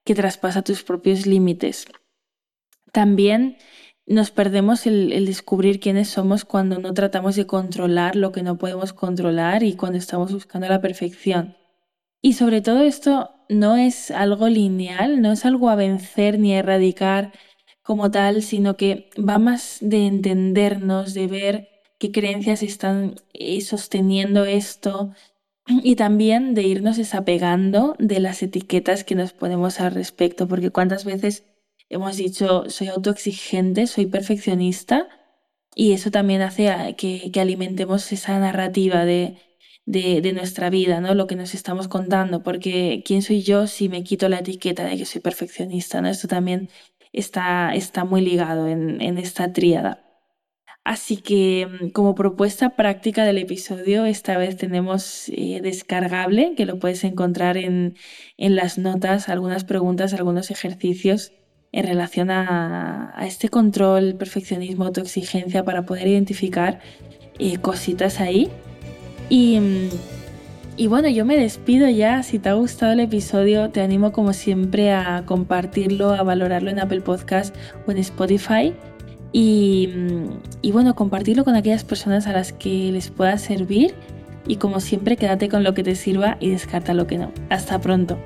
que 0.04 0.16
traspasa 0.16 0.62
tus 0.62 0.84
propios 0.84 1.26
límites. 1.26 1.88
También 2.92 3.58
nos 4.06 4.32
perdemos 4.32 4.86
el, 4.86 5.26
descubrir 5.26 5.80
quiénes 5.80 6.10
somos 6.10 6.46
cuando 6.46 6.80
no 6.80 6.94
tratamos 6.94 7.36
de 7.36 7.48
controlar 7.48 8.16
lo 8.16 8.32
que 8.32 8.44
no 8.44 8.58
podemos 8.58 8.94
controlar 8.94 9.64
y 9.64 9.74
cuando 9.74 9.98
estamos 9.98 10.32
buscando 10.32 10.70
la 10.70 10.80
perfección. 10.80 11.58
Y 12.22 12.34
sobre 12.34 12.62
todo 12.62 12.82
esto 12.82 13.32
no 13.50 13.76
es 13.76 14.12
algo 14.12 14.48
lineal, 14.48 15.22
no 15.22 15.32
es 15.32 15.46
algo 15.46 15.70
a 15.70 15.76
vencer 15.76 16.40
ni 16.40 16.54
a 16.54 16.60
erradicar 16.60 17.34
como 17.82 18.10
tal, 18.10 18.42
sino 18.42 18.78
que 18.78 19.10
va 19.18 19.38
más 19.38 19.78
de 19.82 20.08
entendernos, 20.08 21.14
de 21.14 21.28
ver 21.28 21.70
qué 22.00 22.12
creencias 22.12 22.64
están 22.64 23.16
eh, 23.34 23.62
sosteniendo 23.62 24.46
esto 24.46 25.14
y 25.68 25.96
también 25.96 26.54
de 26.54 26.64
irnos 26.64 26.98
desapegando 26.98 27.96
de 28.00 28.20
las 28.20 28.44
etiquetas 28.44 29.04
que 29.04 29.16
nos 29.16 29.34
ponemos 29.34 29.80
al 29.80 29.94
respecto, 29.94 30.48
porque 30.48 30.70
cuántas 30.70 31.06
veces 31.06 31.46
hemos 31.90 32.18
dicho, 32.18 32.70
soy 32.70 32.88
autoexigente, 32.90 33.88
soy 33.88 34.06
perfeccionista, 34.06 35.08
y 35.76 35.92
eso 35.94 36.12
también 36.12 36.42
hace 36.42 36.96
que, 36.98 37.32
alimentemos 37.40 38.12
esa 38.12 38.40
narrativa 38.40 39.06
de, 39.06 39.38
de, 39.86 40.34
nuestra 40.34 40.70
vida, 40.70 41.02
¿no? 41.02 41.14
Lo 41.16 41.28
que 41.28 41.36
nos 41.36 41.54
estamos 41.54 41.88
contando, 41.88 42.44
porque 42.44 43.04
¿quién 43.06 43.22
soy 43.22 43.42
yo 43.44 43.68
si 43.68 43.90
me 43.90 44.04
quito 44.04 44.30
la 44.30 44.40
etiqueta 44.40 44.86
de 44.86 44.98
que 44.98 45.06
soy 45.06 45.22
perfeccionista, 45.22 46.02
¿no? 46.02 46.10
Esto 46.10 46.28
también 46.28 46.70
está, 47.12 47.76
está 47.76 48.06
muy 48.06 48.22
ligado 48.22 48.68
en, 48.68 49.02
en 49.02 49.18
esta 49.18 49.52
tríada. 49.52 50.06
Así 50.86 51.18
que 51.18 51.68
mm, 51.68 51.90
como 51.90 52.16
propuesta 52.16 52.76
práctica 52.78 53.26
del 53.26 53.40
episodio, 53.40 54.06
esta 54.06 54.38
vez 54.38 54.56
tenemos 54.56 55.30
eh, 55.30 55.60
descargable, 55.62 56.54
que 56.56 56.66
lo 56.66 56.80
puedes 56.80 57.04
encontrar 57.04 57.58
en, 57.58 57.96
en 58.38 58.56
las 58.56 58.78
notas, 58.78 59.28
algunas 59.28 59.66
preguntas, 59.66 60.14
algunos 60.14 60.52
ejercicios 60.52 61.34
en 61.72 61.88
relación 61.88 62.30
a, 62.32 63.16
este 63.24 63.50
control, 63.50 64.16
perfeccionismo, 64.16 64.86
autoexigencia 64.86 65.66
para 65.66 65.86
poder 65.86 66.08
identificar 66.08 66.80
eh, 67.40 67.58
cositas 67.58 68.22
ahí. 68.22 68.50
Y, 69.28 69.60
mm, 69.60 69.90
y 70.78 70.88
bueno, 70.88 71.10
yo 71.10 71.26
me 71.26 71.36
despido 71.36 71.90
ya. 71.90 72.22
Si 72.22 72.38
te 72.38 72.50
ha 72.50 72.54
gustado 72.54 72.94
el 72.94 73.00
episodio, 73.00 73.72
te 73.72 73.82
animo 73.82 74.12
como 74.12 74.34
siempre 74.34 74.92
a 74.92 75.24
compartirlo, 75.26 76.12
a 76.12 76.22
valorarlo 76.22 76.70
en 76.70 76.80
Apple 76.80 77.02
Podcast 77.02 77.56
o 77.88 77.92
en 77.92 77.98
Spotify. 77.98 78.74
Y, 79.38 79.92
bueno, 80.72 80.96
compartirlo 80.96 81.44
con 81.44 81.56
aquellas 81.56 81.84
personas 81.84 82.26
a 82.26 82.32
las 82.32 82.54
que 82.54 82.90
les 82.94 83.10
pueda 83.10 83.38
servir. 83.38 83.94
Y 84.48 84.56
como 84.56 84.80
siempre, 84.80 85.18
quédate 85.18 85.50
con 85.50 85.62
lo 85.66 85.74
que 85.74 85.84
te 85.84 85.96
sirva 85.96 86.38
y 86.40 86.52
descarta 86.52 86.94
lo 86.94 87.06
que 87.06 87.18
no. 87.18 87.34
Hasta 87.50 87.82
pronto. 87.82 88.18